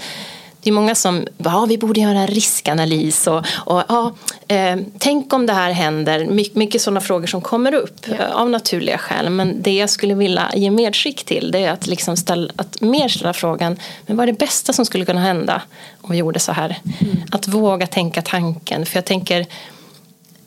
det 0.63 0.71
är 0.71 0.73
många 0.75 0.95
som 0.95 1.27
ja, 1.39 1.67
vi 1.69 1.79
borde 1.79 2.01
göra 2.01 2.19
en 2.19 2.27
riskanalys 2.27 3.27
och, 3.27 3.45
och 3.49 3.83
ja, 3.89 4.13
eh, 4.49 4.77
tänk 4.99 5.33
om 5.33 5.47
det 5.47 5.53
här 5.53 5.71
händer. 5.71 6.25
My, 6.25 6.47
mycket 6.53 6.83
sådana 6.83 7.01
frågor 7.01 7.27
som 7.27 7.41
kommer 7.41 7.75
upp 7.75 8.07
Ja. 8.09 8.15
eh, 8.15 8.37
av 8.37 8.51
naturliga 8.51 8.99
skäl. 8.99 9.31
Men 9.31 9.63
det 9.63 9.73
jag 9.75 9.91
skulle 9.91 10.15
vilja 10.15 10.51
ge 10.55 10.71
medskick 10.71 11.25
till 11.25 11.51
det 11.51 11.59
är 11.65 11.73
att, 11.73 11.87
liksom 11.87 12.17
ställa, 12.17 12.53
att 12.57 12.81
mer 12.81 13.09
ställa 13.09 13.33
frågan 13.33 13.77
men 14.07 14.17
vad 14.17 14.29
är 14.29 14.33
det 14.33 14.39
bästa 14.39 14.73
som 14.73 14.85
skulle 14.87 15.05
kunna 15.05 15.21
hända 15.21 15.63
om 16.01 16.11
vi 16.11 16.17
gjorde 16.19 16.39
så 16.39 16.53
här? 16.53 16.77
Att 17.31 17.49
våga 17.49 17.87
tänka 17.87 18.23
tanken. 18.23 18.87
För 18.87 18.97
jag 18.97 19.05
tänker 19.05 19.47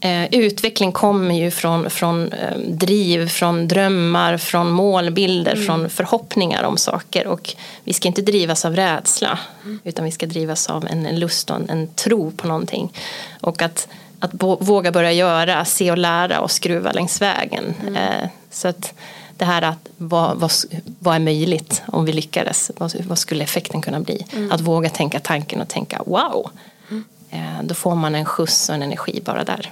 Eh, 0.04 0.26
utveckling 0.32 0.92
kommer 0.92 1.36
ju 1.36 1.52
från, 1.52 1.90
från 1.90 2.32
eh, 2.32 2.58
driv, 2.58 3.28
från 3.28 3.68
drömmar, 3.68 4.38
från 4.38 4.70
målbilder, 4.70 5.56
från 5.56 5.90
förhoppningar 5.90 6.64
om 6.64 6.78
saker. 6.78 7.28
Och 7.28 7.56
vi 7.84 7.94
ska 7.94 8.08
inte 8.08 8.22
drivas 8.22 8.66
av 8.66 8.76
rädsla 8.76 9.40
utan 9.84 10.06
vi 10.06 10.12
ska 10.12 10.26
drivas 10.26 10.70
av 10.70 10.88
en, 10.88 11.06
en 11.06 11.20
lust 11.20 11.50
och 11.50 11.56
en, 11.56 11.70
en 11.70 11.88
tro 11.88 12.32
på 12.32 12.48
någonting. 12.48 12.94
Och 13.42 13.62
att, 13.62 13.88
att 14.20 14.32
bo, 14.32 14.58
våga 14.60 14.92
börja 14.92 15.12
göra, 15.12 15.66
se 15.66 15.92
och 15.92 15.98
lära 15.98 16.40
och 16.40 16.52
skruva 16.52 16.92
längs 16.92 17.22
vägen. 17.22 17.74
Eh, 17.96 18.30
så 18.52 18.68
att 18.68 18.94
det 19.38 19.46
här 19.46 19.62
att 19.62 19.90
vad, 19.98 20.38
vad, 20.38 20.52
vad 21.00 21.16
är 21.16 21.20
möjligt 21.20 21.82
om 21.88 22.06
vi 22.06 22.14
lyckades? 22.14 22.72
Vad, 22.78 22.96
vad 23.08 23.18
skulle 23.18 23.44
effekten 23.44 23.82
kunna 23.82 24.00
bli? 24.00 24.26
Att 24.52 24.62
våga 24.62 24.90
tänka 24.90 25.20
tanken 25.20 25.62
och 25.62 25.68
tänka 25.68 26.04
wow. 26.06 26.50
Eh, 27.34 27.64
Då 27.64 27.76
får 27.76 27.96
man 27.96 28.16
en 28.16 28.26
skjuts 28.26 28.70
och 28.70 28.76
en 28.76 28.82
energi 28.84 29.22
bara 29.26 29.44
där. 29.44 29.72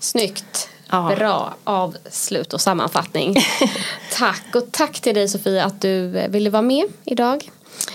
Snyggt. 0.00 0.68
Ja. 0.90 1.12
Bra 1.16 1.54
avslut 1.64 2.52
och 2.52 2.60
sammanfattning. 2.60 3.36
tack 4.12 4.44
och 4.54 4.72
tack 4.72 5.00
till 5.00 5.14
dig 5.14 5.28
Sofia 5.28 5.64
att 5.64 5.80
du 5.80 6.18
eh, 6.18 6.28
ville 6.30 6.50
vara 6.50 6.62
med 6.62 6.84
idag. 7.04 7.50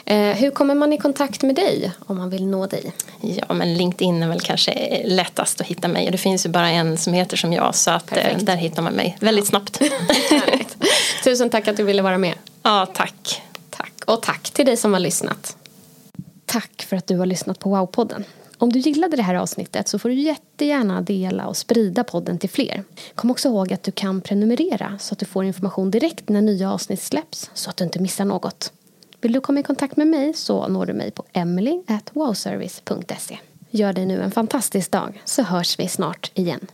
Eh, 0.06 0.18
hur 0.18 0.52
kommer 0.52 0.76
man 0.76 0.94
i 0.94 0.98
kontakt 0.98 1.42
med 1.44 1.56
dig 1.56 1.92
om 2.06 2.18
man 2.18 2.30
vill 2.30 2.48
nå 2.48 2.68
dig? 2.68 2.94
Ja, 3.22 3.54
men 3.54 3.74
LinkedIn 3.74 4.24
är 4.24 4.28
väl 4.28 4.40
kanske 4.42 5.02
lättast 5.06 5.62
att 5.62 5.68
hitta 5.68 5.88
mig. 5.88 6.06
Och 6.06 6.12
det 6.12 6.18
finns 6.18 6.46
ju 6.46 6.50
bara 6.50 6.70
en 6.70 6.98
som 6.98 7.14
heter 7.14 7.38
som 7.38 7.54
jag 7.54 7.76
så 7.76 7.92
att 7.92 8.18
eh, 8.18 8.38
där 8.38 8.56
hittar 8.56 8.82
man 8.82 8.94
mig 8.94 9.18
väldigt 9.20 9.48
snabbt. 9.48 9.82
Tusen 11.24 11.50
tack 11.50 11.68
att 11.68 11.78
du 11.78 11.84
ville 11.84 12.02
vara 12.02 12.18
med. 12.18 12.34
ja, 12.64 12.86
tack. 12.94 13.42
Tack. 13.70 13.92
Och 14.06 14.22
tack 14.22 14.50
till 14.50 14.66
dig 14.66 14.78
som 14.78 14.94
har 14.94 15.00
lyssnat. 15.00 15.58
Tack 16.46 16.86
för 16.90 16.96
att 16.98 17.08
du 17.08 17.18
har 17.18 17.26
lyssnat 17.26 17.60
på 17.60 17.76
Wow-podden. 17.76 18.24
Om 18.58 18.72
du 18.72 18.80
gillade 18.80 19.18
det 19.18 19.24
här 19.24 19.36
avsnittet 19.36 19.88
så 19.88 20.00
får 20.00 20.10
du 20.10 20.16
jättegärna 20.16 21.02
dela 21.02 21.48
och 21.48 21.58
sprida 21.58 22.04
podden 22.04 22.38
till 22.38 22.50
fler. 22.50 22.84
Kom 23.16 23.32
också 23.32 23.48
ihåg 23.48 23.74
att 23.74 23.84
du 23.84 23.92
kan 23.92 24.22
prenumerera 24.22 24.98
så 25.00 25.14
att 25.14 25.20
du 25.20 25.26
får 25.26 25.46
information 25.46 25.92
direkt 25.92 26.30
när 26.30 26.42
nya 26.42 26.72
avsnitt 26.72 27.02
släpps 27.02 27.52
så 27.54 27.70
att 27.70 27.78
du 27.78 27.84
inte 27.84 28.00
missar 28.00 28.26
något. 28.26 28.74
Vill 29.22 29.34
du 29.34 29.42
komma 29.42 29.60
i 29.60 29.64
kontakt 29.64 29.98
med 29.98 30.08
mig 30.08 30.34
så 30.34 30.68
når 30.68 30.86
du 30.86 30.94
mig 30.94 31.12
på 31.12 31.24
emily@wowservice.se. 31.34 33.38
Gör 33.70 33.94
dig 33.94 34.06
nu 34.06 34.22
en 34.22 34.32
fantastisk 34.32 34.92
dag 34.92 35.22
så 35.26 35.44
hörs 35.44 35.80
vi 35.80 35.88
snart 35.88 36.32
igen. 36.34 36.68